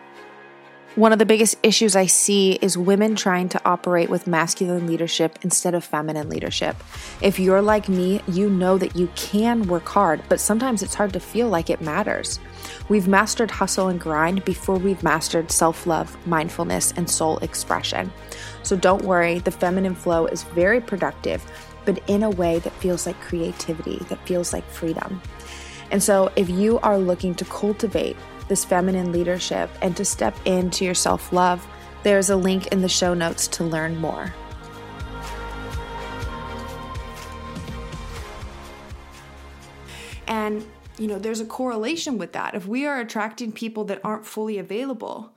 One 0.94 1.10
of 1.10 1.18
the 1.18 1.24
biggest 1.24 1.56
issues 1.62 1.96
I 1.96 2.04
see 2.04 2.58
is 2.60 2.76
women 2.76 3.16
trying 3.16 3.48
to 3.50 3.60
operate 3.64 4.10
with 4.10 4.26
masculine 4.26 4.86
leadership 4.86 5.38
instead 5.40 5.74
of 5.74 5.82
feminine 5.82 6.28
leadership. 6.28 6.76
If 7.22 7.38
you're 7.38 7.62
like 7.62 7.88
me, 7.88 8.20
you 8.28 8.50
know 8.50 8.76
that 8.76 8.94
you 8.94 9.08
can 9.14 9.66
work 9.68 9.88
hard, 9.88 10.20
but 10.28 10.38
sometimes 10.38 10.82
it's 10.82 10.92
hard 10.92 11.14
to 11.14 11.20
feel 11.20 11.48
like 11.48 11.70
it 11.70 11.80
matters. 11.80 12.38
We've 12.90 13.08
mastered 13.08 13.50
hustle 13.50 13.88
and 13.88 13.98
grind 13.98 14.44
before 14.44 14.76
we've 14.76 15.02
mastered 15.02 15.50
self 15.50 15.86
love, 15.86 16.14
mindfulness, 16.26 16.92
and 16.94 17.08
soul 17.08 17.38
expression. 17.38 18.12
So 18.62 18.76
don't 18.76 19.04
worry, 19.06 19.38
the 19.38 19.50
feminine 19.50 19.94
flow 19.94 20.26
is 20.26 20.42
very 20.42 20.82
productive, 20.82 21.42
but 21.86 22.02
in 22.06 22.22
a 22.22 22.28
way 22.28 22.58
that 22.58 22.72
feels 22.74 23.06
like 23.06 23.18
creativity, 23.22 23.96
that 24.10 24.26
feels 24.26 24.52
like 24.52 24.68
freedom. 24.68 25.22
And 25.92 26.02
so, 26.02 26.32
if 26.36 26.48
you 26.48 26.78
are 26.78 26.98
looking 26.98 27.34
to 27.34 27.44
cultivate 27.44 28.16
this 28.48 28.64
feminine 28.64 29.12
leadership 29.12 29.70
and 29.82 29.94
to 29.98 30.06
step 30.06 30.34
into 30.46 30.86
your 30.86 30.94
self 30.94 31.32
love, 31.34 31.66
there's 32.02 32.30
a 32.30 32.36
link 32.36 32.68
in 32.68 32.80
the 32.80 32.88
show 32.88 33.12
notes 33.12 33.46
to 33.48 33.64
learn 33.64 33.98
more. 33.98 34.32
And, 40.26 40.66
you 40.98 41.08
know, 41.08 41.18
there's 41.18 41.40
a 41.40 41.44
correlation 41.44 42.16
with 42.16 42.32
that. 42.32 42.54
If 42.54 42.66
we 42.66 42.86
are 42.86 42.98
attracting 42.98 43.52
people 43.52 43.84
that 43.84 44.00
aren't 44.02 44.24
fully 44.24 44.58
available, 44.58 45.31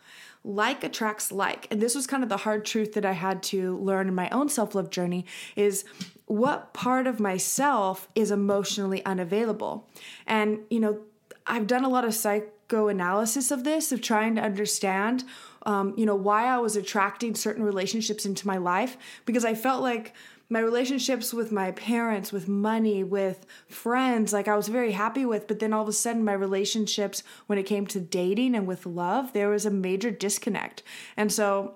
like 0.46 0.84
attracts 0.84 1.32
like. 1.32 1.68
And 1.72 1.82
this 1.82 1.96
was 1.96 2.06
kind 2.06 2.22
of 2.24 2.30
the 2.30 2.38
hard 2.38 2.66
truth 2.66 2.94
that 2.94 3.06
I 3.06 3.14
had 3.14 3.42
to 3.44 3.78
learn 3.80 4.08
in 4.08 4.16
my 4.16 4.30
own 4.30 4.48
self 4.48 4.76
love 4.76 4.92
journey 4.92 5.26
is 5.56 5.84
what 6.26 6.74
part 6.74 7.08
of 7.08 7.20
myself 7.20 8.08
is 8.16 8.32
emotionally 8.32 9.04
unavailable? 9.06 9.90
And, 10.28 10.60
you 10.70 10.80
know, 10.80 11.02
I've 11.48 11.68
done 11.68 11.84
a 11.84 11.90
lot 11.90 12.06
of 12.06 12.14
psychoanalysis 12.14 13.52
of 13.52 13.64
this, 13.64 13.92
of 13.92 14.02
trying 14.02 14.36
to 14.36 14.42
understand, 14.42 15.24
um, 15.66 15.94
you 15.98 16.06
know, 16.06 16.16
why 16.16 16.46
I 16.46 16.60
was 16.60 16.76
attracting 16.76 17.34
certain 17.36 17.64
relationships 17.64 18.26
into 18.26 18.48
my 18.48 18.58
life 18.58 18.98
because 19.26 19.46
I 19.46 19.56
felt 19.56 19.82
like 19.82 20.14
my 20.50 20.60
relationships 20.60 21.34
with 21.34 21.52
my 21.52 21.72
parents, 21.72 22.32
with 22.32 22.48
money, 22.48 23.04
with 23.04 23.46
friends, 23.68 24.32
like 24.32 24.48
I 24.48 24.56
was 24.56 24.68
very 24.68 24.92
happy 24.92 25.26
with, 25.26 25.48
but 25.48 25.60
then 25.60 25.74
all 25.74 25.84
of 25.84 25.88
a 25.88 25.94
sudden 25.94 26.24
my 26.24 26.34
relationships 26.34 27.24
when 27.48 27.58
it 27.58 27.64
came 27.64 27.88
to 27.88 28.00
dating 28.00 28.56
and 28.56 28.68
with 28.68 28.86
love, 28.86 29.34
there 29.34 29.50
was 29.50 29.66
a 29.66 29.72
major 29.72 30.12
disconnect. 30.12 30.84
And 31.18 31.32
so, 31.32 31.76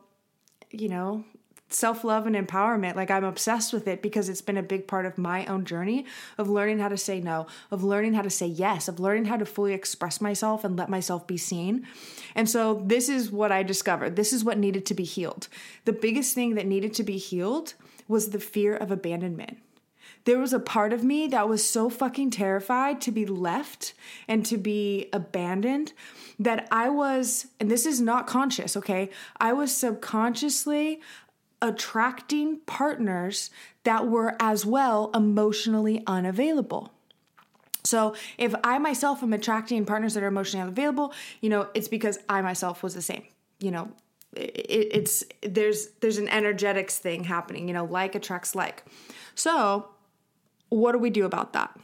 you 0.69 0.87
know, 0.87 1.23
self 1.69 2.03
love 2.03 2.27
and 2.27 2.35
empowerment. 2.35 2.95
Like 2.95 3.09
I'm 3.09 3.23
obsessed 3.23 3.71
with 3.73 3.87
it 3.87 4.01
because 4.01 4.29
it's 4.29 4.41
been 4.41 4.57
a 4.57 4.63
big 4.63 4.87
part 4.87 5.05
of 5.05 5.17
my 5.17 5.45
own 5.45 5.65
journey 5.65 6.05
of 6.37 6.49
learning 6.49 6.79
how 6.79 6.89
to 6.89 6.97
say 6.97 7.19
no, 7.19 7.47
of 7.71 7.83
learning 7.83 8.13
how 8.13 8.21
to 8.21 8.29
say 8.29 8.47
yes, 8.47 8.87
of 8.87 8.99
learning 8.99 9.25
how 9.25 9.37
to 9.37 9.45
fully 9.45 9.73
express 9.73 10.19
myself 10.19 10.63
and 10.63 10.77
let 10.77 10.89
myself 10.89 11.25
be 11.27 11.37
seen. 11.37 11.87
And 12.35 12.49
so 12.49 12.83
this 12.85 13.09
is 13.09 13.31
what 13.31 13.51
I 13.51 13.63
discovered. 13.63 14.15
This 14.15 14.33
is 14.33 14.43
what 14.43 14.57
needed 14.57 14.85
to 14.87 14.93
be 14.93 15.03
healed. 15.03 15.47
The 15.85 15.93
biggest 15.93 16.35
thing 16.35 16.55
that 16.55 16.65
needed 16.65 16.93
to 16.95 17.03
be 17.03 17.17
healed 17.17 17.73
was 18.09 18.31
the 18.31 18.39
fear 18.39 18.75
of 18.75 18.91
abandonment. 18.91 19.59
There 20.25 20.39
was 20.39 20.51
a 20.51 20.59
part 20.59 20.91
of 20.91 21.03
me 21.03 21.27
that 21.27 21.47
was 21.47 21.67
so 21.67 21.89
fucking 21.89 22.31
terrified 22.31 22.99
to 23.01 23.11
be 23.11 23.25
left 23.25 23.93
and 24.27 24.45
to 24.47 24.57
be 24.57 25.07
abandoned 25.13 25.93
that 26.37 26.67
I 26.71 26.89
was, 26.89 27.47
and 27.59 27.71
this 27.71 27.85
is 27.85 28.01
not 28.01 28.27
conscious, 28.27 28.75
okay? 28.75 29.09
I 29.39 29.53
was 29.53 29.75
subconsciously 29.75 30.99
attracting 31.61 32.59
partners 32.65 33.49
that 33.83 34.07
were 34.07 34.35
as 34.39 34.65
well 34.65 35.11
emotionally 35.13 36.03
unavailable. 36.07 36.91
So 37.83 38.15
if 38.37 38.53
I 38.63 38.77
myself 38.77 39.23
am 39.23 39.33
attracting 39.33 39.85
partners 39.85 40.13
that 40.13 40.23
are 40.23 40.27
emotionally 40.27 40.63
unavailable, 40.63 41.13
you 41.41 41.49
know, 41.49 41.69
it's 41.73 41.87
because 41.87 42.19
I 42.27 42.41
myself 42.41 42.83
was 42.83 42.93
the 42.93 43.01
same. 43.01 43.23
You 43.59 43.71
know, 43.71 43.91
it, 44.35 44.89
it's 44.91 45.23
there's 45.41 45.87
there's 46.01 46.17
an 46.17 46.27
energetics 46.29 46.97
thing 46.97 47.25
happening. 47.25 47.67
You 47.67 47.73
know, 47.73 47.85
like 47.85 48.15
attracts 48.15 48.55
like. 48.55 48.83
So, 49.35 49.89
what 50.69 50.91
do 50.91 50.97
we 50.97 51.09
do 51.09 51.25
about 51.25 51.53
that? 51.53 51.77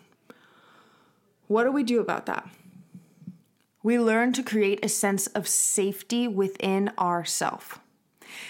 What 1.47 1.63
do 1.63 1.71
we 1.71 1.83
do 1.83 1.99
about 1.99 2.25
that? 2.25 2.47
We 3.83 3.99
learn 3.99 4.33
to 4.33 4.43
create 4.43 4.83
a 4.83 4.89
sense 4.89 5.27
of 5.27 5.47
safety 5.47 6.27
within 6.27 6.91
ourself. 6.97 7.79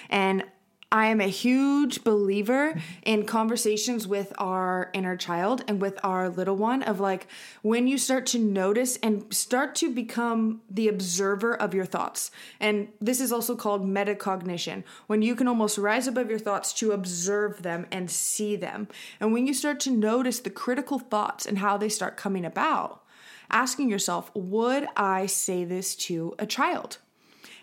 And 0.09 0.45
I 0.91 1.07
am 1.07 1.19
a 1.19 1.27
huge 1.27 2.03
believer 2.03 2.79
in 3.03 3.25
conversations 3.25 4.07
with 4.07 4.31
our 4.37 4.91
inner 4.93 5.17
child 5.17 5.63
and 5.67 5.81
with 5.81 5.99
our 6.03 6.29
little 6.29 6.55
one 6.55 6.83
of 6.83 6.99
like 6.99 7.27
when 7.63 7.87
you 7.87 7.97
start 7.97 8.25
to 8.27 8.39
notice 8.39 8.97
and 8.97 9.33
start 9.33 9.75
to 9.75 9.93
become 9.93 10.61
the 10.69 10.87
observer 10.87 11.53
of 11.53 11.73
your 11.73 11.85
thoughts. 11.85 12.31
And 12.59 12.89
this 13.01 13.19
is 13.19 13.31
also 13.31 13.55
called 13.55 13.85
metacognition, 13.85 14.83
when 15.07 15.21
you 15.21 15.35
can 15.35 15.47
almost 15.47 15.77
rise 15.77 16.07
above 16.07 16.29
your 16.29 16.39
thoughts 16.39 16.71
to 16.73 16.91
observe 16.91 17.63
them 17.63 17.87
and 17.91 18.09
see 18.09 18.55
them. 18.55 18.87
And 19.19 19.33
when 19.33 19.47
you 19.47 19.53
start 19.53 19.79
to 19.81 19.91
notice 19.91 20.39
the 20.39 20.49
critical 20.49 20.99
thoughts 20.99 21.45
and 21.45 21.57
how 21.57 21.77
they 21.77 21.89
start 21.89 22.15
coming 22.15 22.45
about, 22.45 23.03
asking 23.49 23.89
yourself, 23.89 24.31
would 24.33 24.87
I 24.95 25.25
say 25.25 25.65
this 25.65 25.95
to 25.95 26.35
a 26.39 26.45
child? 26.45 26.99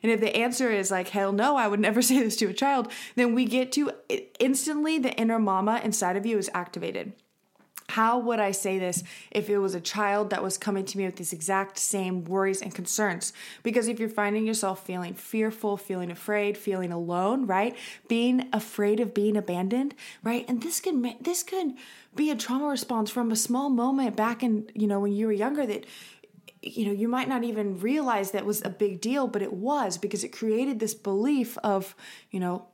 And 0.02 0.10
if 0.10 0.20
the 0.20 0.36
answer 0.36 0.70
is 0.70 0.90
like, 0.90 1.08
hell 1.08 1.32
no, 1.32 1.56
I 1.56 1.68
would 1.68 1.80
never 1.80 2.02
say 2.02 2.20
this 2.20 2.36
to 2.36 2.46
a 2.46 2.54
child, 2.54 2.90
then 3.14 3.34
we 3.34 3.44
get 3.44 3.72
to 3.72 3.92
instantly 4.38 4.98
the 4.98 5.14
inner 5.14 5.38
mama 5.38 5.80
inside 5.82 6.16
of 6.16 6.26
you 6.26 6.38
is 6.38 6.50
activated. 6.54 7.12
How 7.92 8.18
would 8.18 8.40
I 8.40 8.52
say 8.52 8.78
this 8.78 9.04
if 9.30 9.50
it 9.50 9.58
was 9.58 9.74
a 9.74 9.80
child 9.80 10.30
that 10.30 10.42
was 10.42 10.56
coming 10.56 10.86
to 10.86 10.96
me 10.96 11.04
with 11.04 11.16
these 11.16 11.34
exact 11.34 11.76
same 11.76 12.24
worries 12.24 12.62
and 12.62 12.74
concerns? 12.74 13.34
Because 13.62 13.86
if 13.86 14.00
you're 14.00 14.08
finding 14.08 14.46
yourself 14.46 14.86
feeling 14.86 15.12
fearful, 15.12 15.76
feeling 15.76 16.10
afraid, 16.10 16.56
feeling 16.56 16.90
alone, 16.90 17.46
right? 17.46 17.76
Being 18.08 18.48
afraid 18.50 18.98
of 18.98 19.12
being 19.12 19.36
abandoned, 19.36 19.94
right? 20.22 20.46
And 20.48 20.62
this 20.62 20.80
could 20.80 21.04
this 21.20 21.42
could 21.42 21.74
be 22.14 22.30
a 22.30 22.34
trauma 22.34 22.68
response 22.68 23.10
from 23.10 23.30
a 23.30 23.36
small 23.36 23.68
moment 23.68 24.16
back 24.16 24.42
in, 24.42 24.70
you 24.74 24.86
know, 24.86 25.00
when 25.00 25.12
you 25.12 25.26
were 25.26 25.32
younger 25.32 25.66
that 25.66 25.84
you 26.62 26.86
know, 26.86 26.92
you 26.92 27.08
might 27.08 27.28
not 27.28 27.44
even 27.44 27.80
realize 27.80 28.30
that 28.30 28.46
was 28.46 28.62
a 28.64 28.70
big 28.70 29.00
deal, 29.00 29.26
but 29.26 29.42
it 29.42 29.52
was 29.52 29.98
because 29.98 30.24
it 30.24 30.28
created 30.28 30.78
this 30.78 30.94
belief 30.94 31.58
of, 31.58 31.94
you 32.30 32.40
know, 32.40 32.66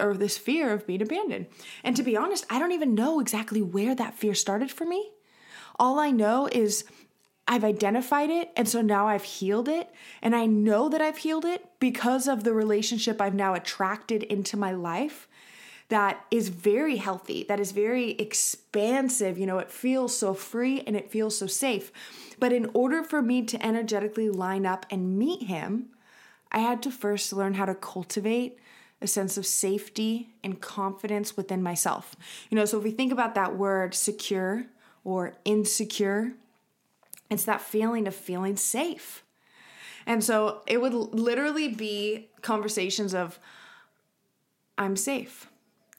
or 0.00 0.14
this 0.14 0.38
fear 0.38 0.72
of 0.72 0.86
being 0.86 1.02
abandoned. 1.02 1.46
And 1.84 1.96
to 1.96 2.02
be 2.02 2.16
honest, 2.16 2.46
I 2.48 2.58
don't 2.58 2.72
even 2.72 2.94
know 2.94 3.20
exactly 3.20 3.60
where 3.60 3.94
that 3.94 4.14
fear 4.14 4.34
started 4.34 4.70
for 4.70 4.86
me. 4.86 5.10
All 5.78 5.98
I 5.98 6.10
know 6.10 6.48
is 6.50 6.84
I've 7.48 7.64
identified 7.64 8.30
it, 8.30 8.50
and 8.56 8.68
so 8.68 8.80
now 8.80 9.06
I've 9.08 9.22
healed 9.22 9.68
it. 9.68 9.90
And 10.22 10.34
I 10.34 10.46
know 10.46 10.88
that 10.88 11.00
I've 11.00 11.18
healed 11.18 11.44
it 11.44 11.64
because 11.78 12.26
of 12.26 12.42
the 12.42 12.52
relationship 12.52 13.20
I've 13.20 13.34
now 13.34 13.54
attracted 13.54 14.22
into 14.24 14.56
my 14.56 14.72
life 14.72 15.28
that 15.88 16.24
is 16.30 16.48
very 16.48 16.96
healthy, 16.96 17.44
that 17.44 17.60
is 17.60 17.72
very 17.72 18.12
expansive. 18.12 19.38
You 19.38 19.46
know, 19.46 19.58
it 19.58 19.70
feels 19.70 20.16
so 20.16 20.34
free 20.34 20.80
and 20.86 20.96
it 20.96 21.10
feels 21.10 21.38
so 21.38 21.46
safe. 21.46 21.92
But 22.38 22.52
in 22.52 22.70
order 22.74 23.04
for 23.04 23.22
me 23.22 23.42
to 23.42 23.64
energetically 23.64 24.28
line 24.28 24.66
up 24.66 24.84
and 24.90 25.18
meet 25.18 25.44
him, 25.44 25.90
I 26.50 26.58
had 26.58 26.82
to 26.82 26.90
first 26.90 27.32
learn 27.32 27.54
how 27.54 27.66
to 27.66 27.74
cultivate 27.74 28.58
a 29.00 29.06
sense 29.06 29.36
of 29.36 29.46
safety 29.46 30.30
and 30.42 30.60
confidence 30.60 31.36
within 31.36 31.62
myself. 31.62 32.16
You 32.50 32.56
know, 32.56 32.64
so 32.64 32.78
if 32.78 32.84
we 32.84 32.90
think 32.90 33.12
about 33.12 33.34
that 33.34 33.56
word 33.56 33.94
secure 33.94 34.66
or 35.04 35.34
insecure, 35.44 36.32
it's 37.30 37.44
that 37.44 37.60
feeling 37.60 38.08
of 38.08 38.14
feeling 38.14 38.56
safe. 38.56 39.22
And 40.06 40.22
so 40.22 40.62
it 40.66 40.80
would 40.80 40.94
literally 40.94 41.68
be 41.68 42.28
conversations 42.40 43.14
of, 43.14 43.38
I'm 44.78 44.96
safe 44.96 45.48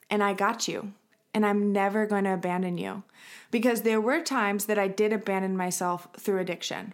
and 0.10 0.24
I 0.24 0.34
got 0.34 0.68
you 0.68 0.94
and 1.34 1.46
I'm 1.46 1.72
never 1.72 2.06
going 2.06 2.24
to 2.24 2.34
abandon 2.34 2.78
you. 2.78 3.04
Because 3.52 3.84
there 3.84 4.02
were 4.02 4.22
times 4.22 4.66
that 4.66 4.80
I 4.80 4.88
did 4.88 5.14
abandon 5.14 5.56
myself 5.56 6.08
through 6.18 6.40
addiction, 6.40 6.94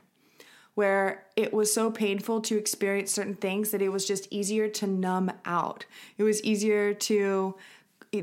where 0.75 1.25
it 1.35 1.53
was 1.53 1.73
so 1.73 1.89
painful 1.89 2.41
to 2.41 2.57
experience 2.57 3.11
certain 3.11 3.35
things 3.35 3.71
that 3.71 3.81
it 3.81 3.89
was 3.89 4.05
just 4.05 4.27
easier 4.31 4.67
to 4.67 4.87
numb 4.87 5.31
out. 5.45 5.85
It 6.17 6.23
was 6.23 6.43
easier 6.43 6.93
to 6.93 7.55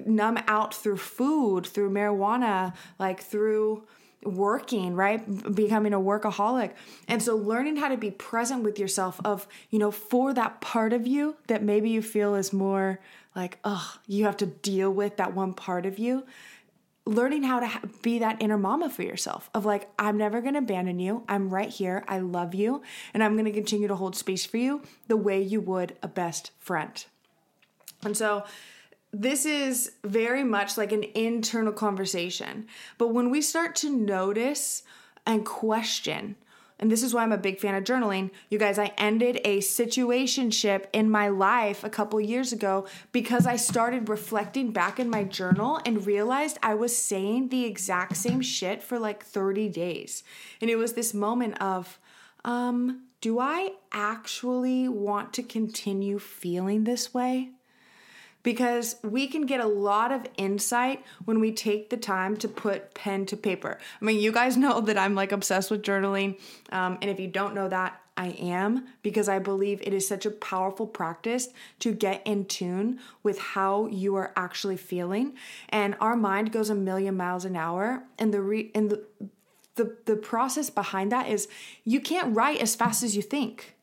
numb 0.07 0.39
out 0.47 0.75
through 0.75 0.99
food, 0.99 1.67
through 1.67 1.91
marijuana, 1.91 2.75
like 2.99 3.21
through 3.21 3.85
working, 4.23 4.95
right? 4.95 5.55
Becoming 5.55 5.95
a 5.95 5.99
workaholic. 5.99 6.73
And 7.09 7.23
so 7.23 7.37
learning 7.37 7.77
how 7.77 7.89
to 7.89 7.97
be 7.97 8.11
present 8.11 8.63
with 8.63 8.79
yourself 8.79 9.21
of, 9.25 9.49
you 9.71 9.79
know, 9.79 9.91
for 9.91 10.35
that 10.35 10.61
part 10.61 10.93
of 10.93 11.07
you 11.07 11.37
that 11.47 11.63
maybe 11.63 11.89
you 11.89 12.03
feel 12.03 12.35
is 12.35 12.53
more 12.53 13.01
like, 13.35 13.59
oh, 13.65 13.97
you 14.07 14.25
have 14.25 14.37
to 14.39 14.47
deal 14.47 14.91
with 14.91 15.17
that 15.17 15.35
one 15.35 15.55
part 15.55 15.87
of 15.87 15.99
you. 15.99 16.25
Learning 17.07 17.43
how 17.43 17.61
to 17.61 17.67
ha- 17.67 17.81
be 18.03 18.19
that 18.19 18.41
inner 18.41 18.59
mama 18.59 18.91
for 18.91 19.03
yourself 19.03 19.51
of 19.55 19.65
like, 19.65 19.91
I'm 19.99 20.17
never 20.19 20.41
gonna 20.41 20.59
abandon 20.59 20.99
you. 20.99 21.25
I'm 21.29 21.49
right 21.51 21.71
here. 21.71 22.05
I 22.09 22.19
love 22.19 22.55
you. 22.55 22.83
And 23.15 23.23
I'm 23.23 23.37
gonna 23.37 23.53
continue 23.53 23.89
to 23.89 23.97
hold 23.97 24.17
space 24.17 24.45
for 24.45 24.59
you 24.59 24.83
the 25.09 25.17
way 25.17 25.41
you 25.41 25.61
would 25.61 25.97
a 26.03 26.09
best 26.09 26.51
friend. 26.59 27.05
And 28.03 28.17
so, 28.17 28.45
this 29.13 29.45
is 29.45 29.93
very 30.05 30.45
much 30.45 30.79
like 30.79 30.93
an 30.93 31.05
internal 31.15 31.73
conversation. 31.73 32.67
But 32.97 33.09
when 33.09 33.31
we 33.31 33.43
start 33.43 33.75
to 33.77 33.91
notice 33.91 34.85
and 35.27 35.45
question, 35.45 36.37
and 36.81 36.91
this 36.91 37.03
is 37.03 37.15
why 37.15 37.23
I'm 37.23 37.31
a 37.31 37.39
big 37.39 37.61
fan 37.61 37.75
of 37.75 37.85
journaling. 37.85 38.31
You 38.49 38.59
guys, 38.59 38.79
I 38.79 38.93
ended 38.97 39.41
a 39.45 39.59
situationship 39.59 40.87
in 40.95 41.11
my 41.11 41.29
life 41.29 41.85
a 41.85 41.91
couple 41.91 42.21
years 42.21 42.53
ago 42.53 42.87
because 43.13 43.47
I 43.47 43.57
started 43.57 44.09
reflecting 44.09 44.73
back 44.73 44.99
in 44.99 45.11
my 45.11 45.23
journal 45.23 45.79
and 45.85 46.07
realized 46.07 46.59
I 46.63 46.75
was 46.75 46.97
saying 46.97 47.51
the 47.51 47.67
exact 47.67 48.17
same 48.17 48.41
shit 48.41 48.83
for 48.83 48.99
like 48.99 49.23
30 49.23 49.69
days. 49.69 50.25
And 50.63 50.71
it 50.71 50.77
was 50.77 50.95
this 50.95 51.13
moment 51.13 51.61
of, 51.61 52.01
um, 52.47 53.03
do 53.21 53.39
I 53.39 53.73
actually 53.93 54.89
want 54.89 55.35
to 55.35 55.43
continue 55.43 56.19
feeling 56.19 56.85
this 56.85 57.13
way? 57.13 57.51
Because 58.43 58.97
we 59.03 59.27
can 59.27 59.47
get 59.47 59.61
a 59.61 59.67
lot 59.67 60.13
of 60.13 60.27
insight 60.37 61.05
when 61.25 61.41
we 61.41 61.53
take 61.53 61.91
the 61.91 61.97
time 61.97 62.37
to 62.39 62.49
put 62.49 62.95
pen 62.95 63.27
to 63.27 63.37
paper. 63.37 63.79
I 64.01 64.05
mean, 64.05 64.21
you 64.21 64.33
guys 64.33 64.57
know 64.57 64.81
that 64.81 64.99
I'm 64.99 65.15
like 65.15 65.33
obsessed 65.33 65.71
with 65.71 65.83
journaling. 65.83 66.39
Um, 66.71 66.99
and 67.01 67.11
if 67.11 67.21
you 67.21 67.29
don't 67.29 67.55
know 67.55 67.69
that, 67.69 68.01
I 68.17 68.29
am 68.39 68.87
because 69.03 69.31
I 69.31 69.39
believe 69.39 69.81
it 69.83 69.95
is 69.95 70.07
such 70.07 70.27
a 70.27 70.31
powerful 70.31 70.87
practice 70.87 71.49
to 71.79 71.93
get 71.93 72.21
in 72.27 72.45
tune 72.45 72.99
with 73.23 73.39
how 73.39 73.87
you 73.87 74.15
are 74.17 74.33
actually 74.37 74.77
feeling. 74.77 75.35
And 75.71 75.97
our 76.01 76.17
mind 76.17 76.53
goes 76.53 76.69
a 76.69 76.75
million 76.75 77.17
miles 77.17 77.47
an 77.47 77.57
hour. 77.57 78.03
And 78.19 78.35
the 78.35 78.43
re- 78.43 78.71
and 78.75 78.91
the 78.91 79.05
the, 79.77 79.97
the 80.05 80.17
process 80.17 80.69
behind 80.69 81.11
that 81.13 81.29
is 81.29 81.49
you 81.85 82.01
can't 82.01 82.37
write 82.37 82.61
as 82.61 82.75
fast 82.75 83.03
as 83.03 83.17
you 83.17 83.23
think. 83.23 83.77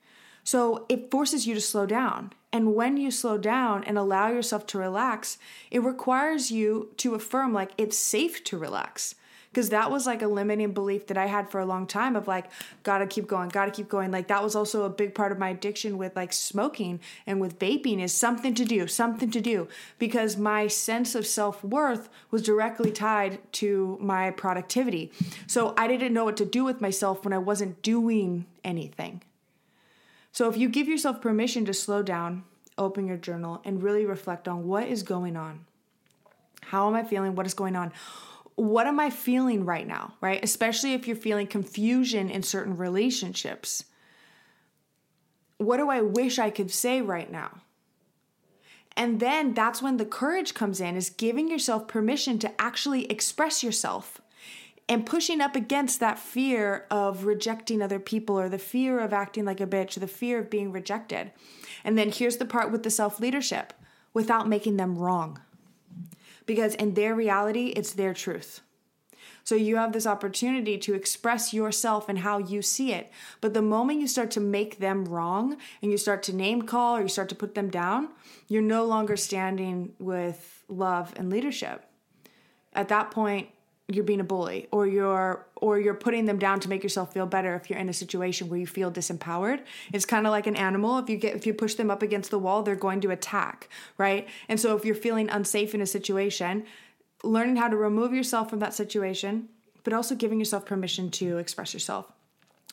So 0.47 0.85
it 0.87 1.11
forces 1.11 1.45
you 1.45 1.55
to 1.55 1.59
slow 1.59 1.85
down. 1.85 2.31
And 2.53 2.73
when 2.73 2.95
you 2.95 3.11
slow 3.11 3.37
down 3.37 3.83
and 3.83 3.97
allow 3.97 4.29
yourself 4.29 4.65
to 4.67 4.77
relax, 4.77 5.37
it 5.71 5.83
requires 5.83 6.51
you 6.51 6.93
to 6.99 7.15
affirm 7.15 7.51
like 7.51 7.71
it's 7.77 7.97
safe 7.97 8.45
to 8.45 8.57
relax. 8.57 9.15
Because 9.49 9.71
that 9.71 9.91
was 9.91 10.05
like 10.05 10.21
a 10.21 10.27
limiting 10.29 10.71
belief 10.71 11.07
that 11.07 11.17
I 11.17 11.25
had 11.25 11.49
for 11.49 11.59
a 11.59 11.65
long 11.65 11.85
time 11.85 12.15
of 12.15 12.29
like, 12.29 12.49
gotta 12.83 13.05
keep 13.05 13.27
going, 13.27 13.49
gotta 13.49 13.71
keep 13.71 13.89
going. 13.89 14.09
Like, 14.09 14.29
that 14.29 14.41
was 14.41 14.55
also 14.55 14.85
a 14.85 14.89
big 14.89 15.13
part 15.13 15.33
of 15.33 15.37
my 15.37 15.49
addiction 15.49 15.97
with 15.97 16.15
like 16.15 16.31
smoking 16.31 17.01
and 17.25 17.41
with 17.41 17.59
vaping 17.59 18.01
is 18.01 18.13
something 18.13 18.53
to 18.53 18.63
do, 18.63 18.87
something 18.87 19.29
to 19.31 19.41
do. 19.41 19.67
Because 19.99 20.37
my 20.37 20.67
sense 20.67 21.13
of 21.13 21.27
self 21.27 21.61
worth 21.61 22.07
was 22.31 22.41
directly 22.41 22.93
tied 22.93 23.39
to 23.55 23.97
my 23.99 24.31
productivity. 24.31 25.11
So 25.45 25.73
I 25.77 25.87
didn't 25.87 26.13
know 26.13 26.23
what 26.23 26.37
to 26.37 26.45
do 26.45 26.63
with 26.63 26.79
myself 26.79 27.25
when 27.25 27.33
I 27.33 27.37
wasn't 27.37 27.81
doing 27.81 28.45
anything. 28.63 29.23
So 30.37 30.47
if 30.47 30.55
you 30.55 30.69
give 30.69 30.87
yourself 30.87 31.19
permission 31.19 31.65
to 31.65 31.73
slow 31.73 32.03
down, 32.03 32.43
open 32.77 33.07
your 33.07 33.17
journal, 33.17 33.59
and 33.65 33.81
really 33.81 34.05
reflect 34.05 34.47
on 34.47 34.67
what 34.67 34.87
is 34.87 35.01
going 35.01 35.35
on. 35.35 35.65
How 36.61 36.87
am 36.87 36.93
I 36.93 37.03
feeling? 37.03 37.33
What 37.33 37.47
is 37.47 37.55
going 37.55 37.75
on? 37.75 37.91
What 38.53 38.85
am 38.85 38.99
I 38.99 39.09
feeling 39.09 39.65
right 39.65 39.87
now, 39.87 40.13
right? 40.21 40.39
Especially 40.43 40.93
if 40.93 41.07
you're 41.07 41.15
feeling 41.15 41.47
confusion 41.47 42.29
in 42.29 42.43
certain 42.43 42.77
relationships. 42.77 43.85
What 45.57 45.77
do 45.77 45.89
I 45.89 46.01
wish 46.01 46.37
I 46.37 46.51
could 46.51 46.69
say 46.69 47.01
right 47.01 47.31
now? 47.31 47.61
And 48.95 49.19
then 49.19 49.55
that's 49.55 49.81
when 49.81 49.97
the 49.97 50.05
courage 50.05 50.53
comes 50.53 50.79
in 50.79 50.95
is 50.95 51.09
giving 51.09 51.49
yourself 51.49 51.87
permission 51.87 52.37
to 52.37 52.61
actually 52.61 53.05
express 53.05 53.63
yourself 53.63 54.21
and 54.89 55.05
pushing 55.05 55.41
up 55.41 55.55
against 55.55 55.99
that 55.99 56.17
fear 56.17 56.85
of 56.89 57.25
rejecting 57.25 57.81
other 57.81 57.99
people 57.99 58.39
or 58.39 58.49
the 58.49 58.57
fear 58.57 58.99
of 58.99 59.13
acting 59.13 59.45
like 59.45 59.59
a 59.59 59.67
bitch, 59.67 59.97
or 59.97 59.99
the 59.99 60.07
fear 60.07 60.39
of 60.39 60.49
being 60.49 60.71
rejected. 60.71 61.31
And 61.83 61.97
then 61.97 62.11
here's 62.11 62.37
the 62.37 62.45
part 62.45 62.71
with 62.71 62.83
the 62.83 62.89
self 62.89 63.19
leadership 63.19 63.73
without 64.13 64.47
making 64.47 64.77
them 64.77 64.97
wrong. 64.97 65.41
Because 66.45 66.75
in 66.75 66.93
their 66.93 67.13
reality, 67.13 67.67
it's 67.75 67.93
their 67.93 68.13
truth. 68.13 68.61
So 69.43 69.55
you 69.55 69.77
have 69.77 69.93
this 69.93 70.05
opportunity 70.05 70.77
to 70.79 70.93
express 70.93 71.53
yourself 71.53 72.09
and 72.09 72.19
how 72.19 72.37
you 72.37 72.61
see 72.61 72.91
it. 72.91 73.09
But 73.39 73.53
the 73.53 73.61
moment 73.61 74.01
you 74.01 74.07
start 74.07 74.29
to 74.31 74.41
make 74.41 74.79
them 74.79 75.05
wrong 75.05 75.55
and 75.81 75.89
you 75.89 75.97
start 75.97 76.21
to 76.23 76.35
name 76.35 76.63
call 76.63 76.97
or 76.97 77.01
you 77.03 77.07
start 77.07 77.29
to 77.29 77.35
put 77.35 77.55
them 77.55 77.69
down, 77.69 78.09
you're 78.49 78.61
no 78.61 78.83
longer 78.83 79.15
standing 79.15 79.93
with 79.99 80.65
love 80.67 81.13
and 81.15 81.29
leadership. 81.29 81.85
At 82.73 82.89
that 82.89 83.09
point, 83.09 83.47
you're 83.89 84.03
being 84.03 84.19
a 84.19 84.23
bully 84.23 84.67
or 84.71 84.85
you're 84.85 85.45
or 85.55 85.79
you're 85.79 85.93
putting 85.93 86.25
them 86.25 86.37
down 86.37 86.59
to 86.59 86.69
make 86.69 86.83
yourself 86.83 87.13
feel 87.13 87.25
better 87.25 87.55
if 87.55 87.69
you're 87.69 87.79
in 87.79 87.87
a 87.87 87.93
situation 87.93 88.49
where 88.49 88.59
you 88.59 88.67
feel 88.67 88.91
disempowered 88.91 89.61
it's 89.93 90.05
kind 90.05 90.27
of 90.27 90.31
like 90.31 90.45
an 90.45 90.55
animal 90.55 90.97
if 90.97 91.09
you 91.09 91.15
get 91.15 91.35
if 91.35 91.45
you 91.47 91.53
push 91.53 91.75
them 91.75 91.89
up 91.89 92.01
against 92.01 92.29
the 92.29 92.39
wall 92.39 92.63
they're 92.63 92.75
going 92.75 92.99
to 92.99 93.11
attack 93.11 93.69
right 93.97 94.27
and 94.49 94.59
so 94.59 94.75
if 94.75 94.83
you're 94.83 94.95
feeling 94.95 95.29
unsafe 95.29 95.73
in 95.73 95.81
a 95.81 95.85
situation 95.85 96.65
learning 97.23 97.55
how 97.55 97.67
to 97.67 97.77
remove 97.77 98.13
yourself 98.13 98.49
from 98.49 98.59
that 98.59 98.73
situation 98.73 99.47
but 99.83 99.93
also 99.93 100.15
giving 100.15 100.39
yourself 100.39 100.65
permission 100.65 101.09
to 101.09 101.37
express 101.37 101.73
yourself 101.73 102.11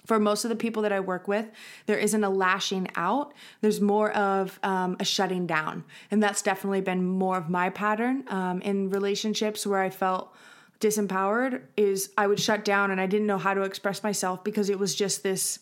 for 0.05 0.19
most 0.19 0.45
of 0.45 0.51
the 0.51 0.57
people 0.57 0.83
that 0.83 0.93
I 0.93 1.01
work 1.01 1.27
with, 1.27 1.47
there 1.87 1.97
isn't 1.97 2.23
a 2.23 2.29
lashing 2.29 2.89
out. 2.95 3.33
There's 3.63 3.81
more 3.81 4.13
of 4.13 4.59
um, 4.63 4.97
a 5.01 5.05
shutting 5.05 5.47
down. 5.47 5.85
And 6.11 6.23
that's 6.23 6.43
definitely 6.43 6.83
been 6.83 7.03
more 7.03 7.39
of 7.39 7.49
my 7.49 7.71
pattern 7.71 8.25
um, 8.29 8.61
in 8.61 8.91
relationships 8.91 9.67
where 9.67 9.81
I 9.81 9.89
felt 9.89 10.35
disempowered 10.81 11.63
is 11.77 12.11
I 12.17 12.27
would 12.27 12.41
shut 12.41 12.65
down 12.65 12.91
and 12.91 13.01
I 13.01 13.07
didn't 13.07 13.27
know 13.27 13.39
how 13.39 13.55
to 13.55 13.63
express 13.63 14.03
myself 14.03 14.45
because 14.45 14.71
it 14.71 14.79
was 14.79 14.95
just 14.95 15.23
this 15.23 15.59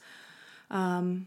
um 0.71 1.27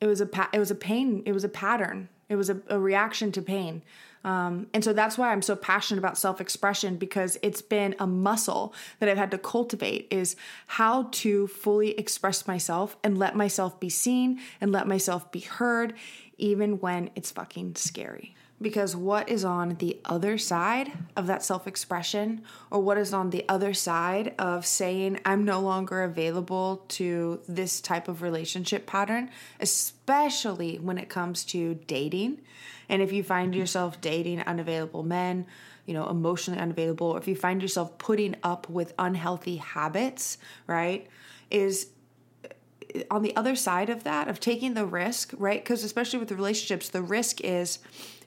it 0.00 0.06
was 0.06 0.20
a 0.20 0.26
pa- 0.26 0.50
it 0.52 0.58
was 0.58 0.70
a 0.70 0.76
pain 0.76 1.22
it 1.26 1.32
was 1.32 1.44
a 1.44 1.48
pattern. 1.48 2.08
It 2.28 2.36
was 2.36 2.50
a, 2.50 2.60
a 2.68 2.78
reaction 2.78 3.32
to 3.32 3.42
pain. 3.42 3.82
Um, 4.22 4.66
and 4.74 4.82
so 4.82 4.92
that's 4.92 5.16
why 5.16 5.30
i'm 5.30 5.42
so 5.42 5.54
passionate 5.54 6.00
about 6.00 6.18
self-expression 6.18 6.96
because 6.96 7.38
it's 7.40 7.62
been 7.62 7.94
a 8.00 8.06
muscle 8.06 8.74
that 8.98 9.08
i've 9.08 9.16
had 9.16 9.30
to 9.30 9.38
cultivate 9.38 10.08
is 10.10 10.34
how 10.66 11.08
to 11.12 11.46
fully 11.46 11.92
express 11.92 12.46
myself 12.46 12.96
and 13.04 13.16
let 13.16 13.36
myself 13.36 13.78
be 13.78 13.88
seen 13.88 14.40
and 14.60 14.72
let 14.72 14.88
myself 14.88 15.30
be 15.30 15.40
heard 15.40 15.94
even 16.36 16.80
when 16.80 17.10
it's 17.14 17.30
fucking 17.30 17.76
scary 17.76 18.34
because 18.60 18.96
what 18.96 19.28
is 19.28 19.44
on 19.44 19.76
the 19.76 19.98
other 20.04 20.36
side 20.36 20.92
of 21.16 21.26
that 21.28 21.44
self 21.44 21.66
expression, 21.66 22.42
or 22.70 22.80
what 22.80 22.98
is 22.98 23.12
on 23.12 23.30
the 23.30 23.44
other 23.48 23.72
side 23.72 24.34
of 24.38 24.66
saying, 24.66 25.20
I'm 25.24 25.44
no 25.44 25.60
longer 25.60 26.02
available 26.02 26.84
to 26.88 27.40
this 27.48 27.80
type 27.80 28.08
of 28.08 28.22
relationship 28.22 28.86
pattern, 28.86 29.30
especially 29.60 30.76
when 30.78 30.98
it 30.98 31.08
comes 31.08 31.44
to 31.46 31.74
dating. 31.86 32.40
And 32.88 33.02
if 33.02 33.12
you 33.12 33.22
find 33.22 33.54
yourself 33.54 34.00
dating 34.00 34.40
unavailable 34.40 35.02
men, 35.02 35.46
you 35.86 35.94
know, 35.94 36.08
emotionally 36.08 36.60
unavailable, 36.60 37.08
or 37.08 37.18
if 37.18 37.28
you 37.28 37.36
find 37.36 37.62
yourself 37.62 37.96
putting 37.98 38.34
up 38.42 38.68
with 38.68 38.92
unhealthy 38.98 39.56
habits, 39.56 40.38
right, 40.66 41.06
is 41.50 41.88
uh, 42.44 43.00
on 43.10 43.22
the 43.22 43.36
other 43.36 43.54
side 43.54 43.88
of 43.88 44.04
that, 44.04 44.28
of 44.28 44.40
taking 44.40 44.74
the 44.74 44.84
risk, 44.84 45.32
right? 45.38 45.62
Because 45.62 45.84
especially 45.84 46.18
with 46.18 46.32
relationships, 46.32 46.88
the 46.88 47.02
risk 47.02 47.40
is 47.42 47.78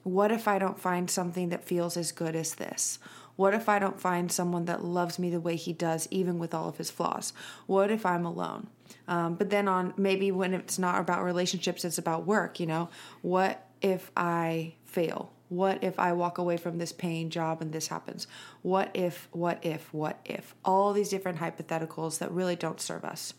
what 0.02 0.32
if 0.32 0.48
I 0.48 0.58
don't 0.58 0.78
find 0.78 1.10
something 1.10 1.50
that 1.50 1.64
feels 1.64 1.96
as 1.96 2.12
good 2.12 2.34
as 2.34 2.54
this? 2.56 2.98
What 3.36 3.54
if 3.54 3.68
I 3.68 3.78
don't 3.78 4.00
find 4.00 4.30
someone 4.30 4.66
that 4.66 4.84
loves 4.84 5.18
me 5.18 5.30
the 5.30 5.40
way 5.40 5.56
he 5.56 5.72
does, 5.72 6.06
even 6.10 6.38
with 6.38 6.52
all 6.52 6.68
of 6.68 6.76
his 6.76 6.90
flaws? 6.90 7.32
What 7.66 7.90
if 7.90 8.04
I'm 8.04 8.26
alone? 8.26 8.68
Um, 9.08 9.36
but 9.36 9.50
then, 9.50 9.68
on 9.68 9.94
maybe 9.96 10.30
when 10.30 10.54
it's 10.54 10.78
not 10.78 11.00
about 11.00 11.24
relationships, 11.24 11.84
it's 11.84 11.98
about 11.98 12.26
work, 12.26 12.60
you 12.60 12.66
know? 12.66 12.90
What 13.22 13.66
if 13.80 14.10
I 14.16 14.74
fail? 14.84 15.32
What 15.48 15.82
if 15.82 15.98
I 15.98 16.12
walk 16.12 16.38
away 16.38 16.56
from 16.56 16.78
this 16.78 16.92
paying 16.92 17.30
job 17.30 17.60
and 17.62 17.72
this 17.72 17.88
happens? 17.88 18.26
What 18.62 18.90
if, 18.94 19.28
what 19.32 19.58
if, 19.62 19.92
what 19.92 20.18
if? 20.24 20.54
All 20.64 20.92
these 20.92 21.08
different 21.08 21.38
hypotheticals 21.38 22.18
that 22.18 22.30
really 22.30 22.56
don't 22.56 22.80
serve 22.80 23.04
us. 23.04 23.34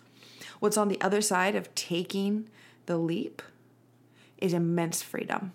What's 0.59 0.77
on 0.77 0.89
the 0.89 1.01
other 1.01 1.21
side 1.21 1.55
of 1.55 1.73
taking 1.75 2.49
the 2.85 2.97
leap 2.97 3.41
is 4.37 4.53
immense 4.53 5.01
freedom. 5.01 5.53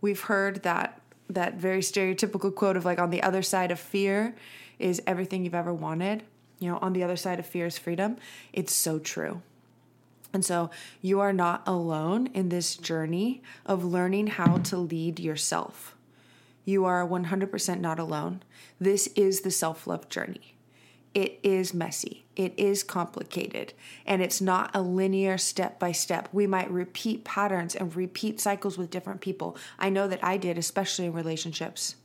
We've 0.00 0.20
heard 0.20 0.62
that 0.62 1.00
that 1.28 1.54
very 1.54 1.80
stereotypical 1.80 2.54
quote 2.54 2.76
of 2.76 2.84
like 2.84 2.98
on 2.98 3.10
the 3.10 3.22
other 3.22 3.42
side 3.42 3.70
of 3.70 3.80
fear 3.80 4.36
is 4.78 5.02
everything 5.06 5.44
you've 5.44 5.54
ever 5.54 5.74
wanted. 5.74 6.22
You 6.58 6.70
know, 6.70 6.78
on 6.78 6.92
the 6.92 7.02
other 7.02 7.16
side 7.16 7.38
of 7.38 7.46
fear 7.46 7.66
is 7.66 7.78
freedom. 7.78 8.16
It's 8.52 8.72
so 8.72 8.98
true. 8.98 9.42
And 10.32 10.44
so 10.44 10.70
you 11.00 11.20
are 11.20 11.32
not 11.32 11.62
alone 11.66 12.28
in 12.28 12.48
this 12.48 12.76
journey 12.76 13.42
of 13.64 13.84
learning 13.84 14.28
how 14.28 14.58
to 14.58 14.76
lead 14.76 15.18
yourself. 15.18 15.96
You 16.64 16.84
are 16.84 17.06
100% 17.06 17.80
not 17.80 17.98
alone. 17.98 18.42
This 18.80 19.06
is 19.08 19.40
the 19.40 19.50
self 19.50 19.86
love 19.86 20.08
journey. 20.08 20.55
It 21.16 21.40
is 21.42 21.72
messy, 21.72 22.26
it 22.36 22.52
is 22.58 22.82
complicated, 22.82 23.72
and 24.04 24.20
it's 24.20 24.42
not 24.42 24.70
a 24.76 24.82
linear 24.82 25.38
step 25.38 25.78
by 25.78 25.90
step. 25.90 26.28
We 26.30 26.46
might 26.46 26.70
repeat 26.70 27.24
patterns 27.24 27.74
and 27.74 27.96
repeat 27.96 28.38
cycles 28.38 28.76
with 28.76 28.90
different 28.90 29.22
people. 29.22 29.56
I 29.78 29.88
know 29.88 30.08
that 30.08 30.22
I 30.22 30.36
did, 30.36 30.58
especially 30.58 31.06
in 31.06 31.14
relationships. 31.14 31.96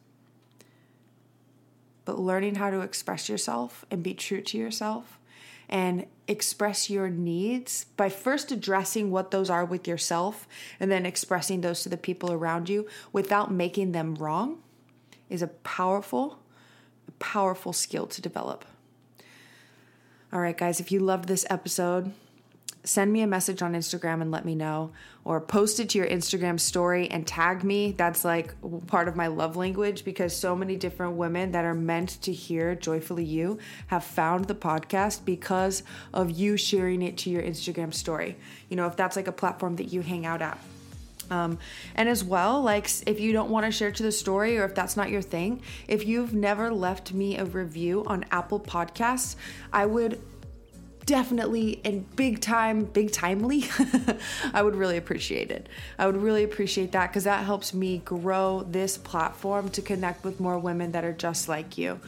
But 2.05 2.19
learning 2.19 2.55
how 2.55 2.69
to 2.69 2.79
express 2.79 3.27
yourself 3.27 3.83
and 3.91 4.01
be 4.01 4.13
true 4.13 4.39
to 4.43 4.57
yourself 4.57 5.19
and 5.67 6.05
express 6.29 6.89
your 6.89 7.09
needs 7.09 7.87
by 7.97 8.07
first 8.07 8.49
addressing 8.49 9.11
what 9.11 9.31
those 9.31 9.49
are 9.49 9.65
with 9.65 9.89
yourself 9.89 10.47
and 10.79 10.89
then 10.89 11.05
expressing 11.05 11.59
those 11.59 11.83
to 11.83 11.89
the 11.89 11.97
people 11.97 12.31
around 12.31 12.69
you 12.69 12.87
without 13.11 13.51
making 13.51 13.91
them 13.91 14.15
wrong 14.15 14.59
is 15.29 15.41
a 15.41 15.47
powerful, 15.47 16.39
powerful 17.19 17.73
skill 17.73 18.07
to 18.07 18.21
develop. 18.21 18.63
All 20.33 20.39
right, 20.39 20.57
guys, 20.57 20.79
if 20.79 20.93
you 20.93 21.01
loved 21.01 21.27
this 21.27 21.45
episode, 21.49 22.13
send 22.85 23.11
me 23.11 23.19
a 23.19 23.27
message 23.27 23.61
on 23.61 23.73
Instagram 23.73 24.21
and 24.21 24.31
let 24.31 24.45
me 24.45 24.55
know, 24.55 24.91
or 25.25 25.41
post 25.41 25.77
it 25.81 25.89
to 25.89 25.97
your 25.97 26.07
Instagram 26.07 26.57
story 26.57 27.11
and 27.11 27.27
tag 27.27 27.65
me. 27.65 27.91
That's 27.91 28.23
like 28.23 28.55
part 28.87 29.09
of 29.09 29.17
my 29.17 29.27
love 29.27 29.57
language 29.57 30.05
because 30.05 30.33
so 30.33 30.55
many 30.55 30.77
different 30.77 31.17
women 31.17 31.51
that 31.51 31.65
are 31.65 31.73
meant 31.73 32.21
to 32.21 32.31
hear 32.31 32.75
Joyfully 32.75 33.25
You 33.25 33.59
have 33.87 34.05
found 34.05 34.45
the 34.45 34.55
podcast 34.55 35.25
because 35.25 35.83
of 36.13 36.31
you 36.31 36.55
sharing 36.55 37.01
it 37.01 37.17
to 37.17 37.29
your 37.29 37.43
Instagram 37.43 37.93
story. 37.93 38.37
You 38.69 38.77
know, 38.77 38.87
if 38.87 38.95
that's 38.95 39.17
like 39.17 39.27
a 39.27 39.33
platform 39.33 39.75
that 39.75 39.91
you 39.91 39.99
hang 39.99 40.25
out 40.25 40.41
at. 40.41 40.57
Um, 41.31 41.57
and 41.95 42.09
as 42.09 42.23
well, 42.23 42.61
like 42.61 42.89
if 43.07 43.19
you 43.19 43.31
don't 43.31 43.49
want 43.49 43.65
to 43.65 43.71
share 43.71 43.91
to 43.91 44.03
the 44.03 44.11
story 44.11 44.59
or 44.59 44.65
if 44.65 44.75
that's 44.75 44.97
not 44.97 45.09
your 45.09 45.21
thing, 45.21 45.61
if 45.87 46.05
you've 46.05 46.33
never 46.33 46.71
left 46.71 47.13
me 47.13 47.37
a 47.37 47.45
review 47.45 48.03
on 48.05 48.25
Apple 48.31 48.59
Podcasts, 48.59 49.37
I 49.71 49.85
would 49.85 50.21
definitely 51.05 51.81
and 51.83 52.13
big 52.15 52.41
time, 52.41 52.83
big 52.83 53.11
timely, 53.11 53.65
I 54.53 54.61
would 54.61 54.75
really 54.75 54.97
appreciate 54.97 55.51
it. 55.51 55.67
I 55.97 56.05
would 56.05 56.17
really 56.17 56.43
appreciate 56.43 56.91
that 56.91 57.07
because 57.07 57.23
that 57.23 57.45
helps 57.45 57.73
me 57.73 57.99
grow 58.03 58.65
this 58.69 58.97
platform 58.97 59.69
to 59.69 59.81
connect 59.81 60.23
with 60.23 60.39
more 60.39 60.59
women 60.59 60.91
that 60.91 61.03
are 61.03 61.13
just 61.13 61.47
like 61.47 61.77
you. 61.77 61.99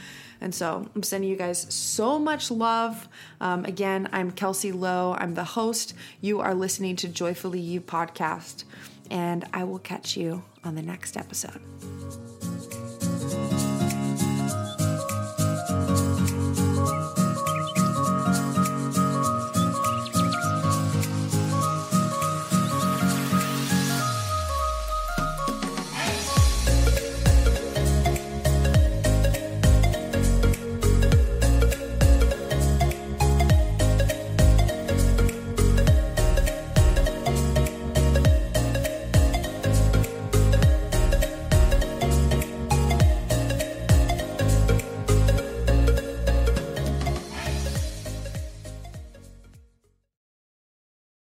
And 0.41 0.53
so 0.53 0.89
I'm 0.93 1.03
sending 1.03 1.29
you 1.29 1.37
guys 1.37 1.65
so 1.73 2.19
much 2.19 2.51
love. 2.51 3.07
Um, 3.39 3.63
again, 3.63 4.09
I'm 4.11 4.31
Kelsey 4.31 4.73
Lowe. 4.73 5.15
I'm 5.17 5.35
the 5.35 5.45
host. 5.45 5.93
You 6.19 6.41
are 6.41 6.53
listening 6.53 6.97
to 6.97 7.07
Joyfully 7.07 7.61
You 7.61 7.79
podcast 7.79 8.65
and 9.09 9.45
I 9.53 9.63
will 9.63 9.79
catch 9.79 10.17
you 10.17 10.43
on 10.63 10.75
the 10.75 10.81
next 10.81 11.17
episode. 11.17 11.61